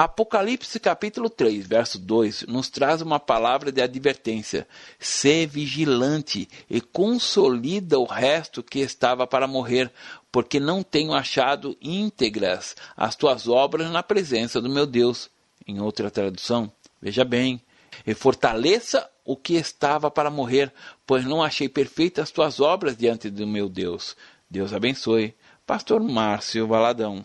Apocalipse 0.00 0.78
capítulo 0.78 1.28
3, 1.28 1.66
verso 1.66 1.98
2, 1.98 2.42
nos 2.46 2.70
traz 2.70 3.02
uma 3.02 3.18
palavra 3.18 3.72
de 3.72 3.82
advertência. 3.82 4.64
Sê 4.96 5.44
vigilante 5.44 6.48
e 6.70 6.80
consolida 6.80 7.98
o 7.98 8.04
resto 8.04 8.62
que 8.62 8.78
estava 8.78 9.26
para 9.26 9.48
morrer, 9.48 9.90
porque 10.30 10.60
não 10.60 10.84
tenho 10.84 11.12
achado 11.12 11.76
íntegras 11.82 12.76
as 12.96 13.16
tuas 13.16 13.48
obras 13.48 13.90
na 13.90 14.00
presença 14.00 14.60
do 14.60 14.70
meu 14.70 14.86
Deus. 14.86 15.28
Em 15.66 15.80
outra 15.80 16.12
tradução, 16.12 16.70
veja 17.02 17.24
bem, 17.24 17.60
e 18.06 18.14
fortaleça 18.14 19.10
o 19.24 19.36
que 19.36 19.54
estava 19.54 20.12
para 20.12 20.30
morrer, 20.30 20.72
pois 21.04 21.24
não 21.24 21.42
achei 21.42 21.68
perfeitas 21.68 22.22
as 22.22 22.30
tuas 22.30 22.60
obras 22.60 22.96
diante 22.96 23.28
do 23.28 23.48
meu 23.48 23.68
Deus. 23.68 24.16
Deus 24.48 24.72
abençoe. 24.72 25.34
Pastor 25.66 26.00
Márcio 26.00 26.68
Valadão. 26.68 27.24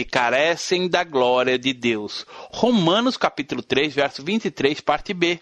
e 0.00 0.04
carecem 0.04 0.88
da 0.88 1.04
glória 1.04 1.58
de 1.58 1.74
Deus. 1.74 2.24
Romanos 2.50 3.18
capítulo 3.18 3.62
3, 3.62 3.94
verso 3.94 4.24
23, 4.24 4.80
parte 4.80 5.12
B. 5.12 5.38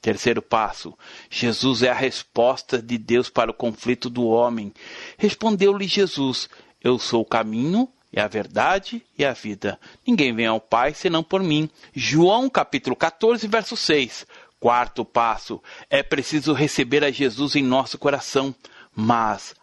Terceiro 0.00 0.40
passo: 0.40 0.96
Jesus 1.28 1.82
é 1.82 1.90
a 1.90 1.94
resposta 1.94 2.80
de 2.80 2.96
Deus 2.96 3.28
para 3.28 3.50
o 3.50 3.54
conflito 3.54 4.08
do 4.08 4.24
homem. 4.24 4.72
Respondeu-lhe 5.16 5.88
Jesus: 5.88 6.48
Eu 6.80 6.96
sou 6.96 7.22
o 7.22 7.26
caminho, 7.26 7.88
e 8.12 8.20
a 8.20 8.28
verdade 8.28 9.04
e 9.18 9.24
a 9.24 9.32
vida. 9.32 9.78
Ninguém 10.06 10.32
vem 10.32 10.46
ao 10.46 10.60
Pai 10.60 10.94
senão 10.94 11.24
por 11.24 11.42
mim. 11.42 11.68
João 11.92 12.48
capítulo 12.48 12.94
14, 12.94 13.48
verso 13.48 13.76
6. 13.76 14.24
Quarto 14.60 15.04
passo: 15.04 15.60
é 15.90 16.04
preciso 16.04 16.52
receber 16.52 17.02
a 17.02 17.10
Jesus 17.10 17.56
em 17.56 17.64
nosso 17.64 17.98
coração, 17.98 18.54
mas 18.94 19.56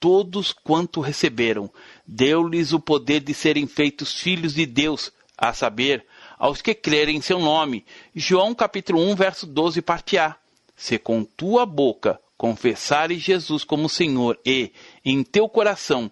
todos 0.00 0.52
quanto 0.52 1.00
receberam, 1.00 1.70
deu-lhes 2.06 2.72
o 2.72 2.80
poder 2.80 3.20
de 3.20 3.34
serem 3.34 3.66
feitos 3.66 4.14
filhos 4.14 4.54
de 4.54 4.66
Deus, 4.66 5.12
a 5.36 5.52
saber, 5.52 6.04
aos 6.38 6.60
que 6.60 6.74
crerem 6.74 7.16
em 7.16 7.20
seu 7.20 7.38
nome. 7.38 7.84
João 8.14 8.54
capítulo 8.54 9.00
1, 9.10 9.14
verso 9.14 9.46
12, 9.46 9.82
parte 9.82 10.18
A. 10.18 10.36
Se 10.76 10.98
com 10.98 11.24
tua 11.24 11.64
boca 11.64 12.20
confessares 12.36 13.20
Jesus 13.20 13.64
como 13.64 13.88
Senhor 13.88 14.38
e, 14.44 14.72
em 15.04 15.22
teu 15.22 15.48
coração, 15.48 16.10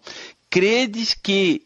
credes 0.50 1.14
que 1.14 1.65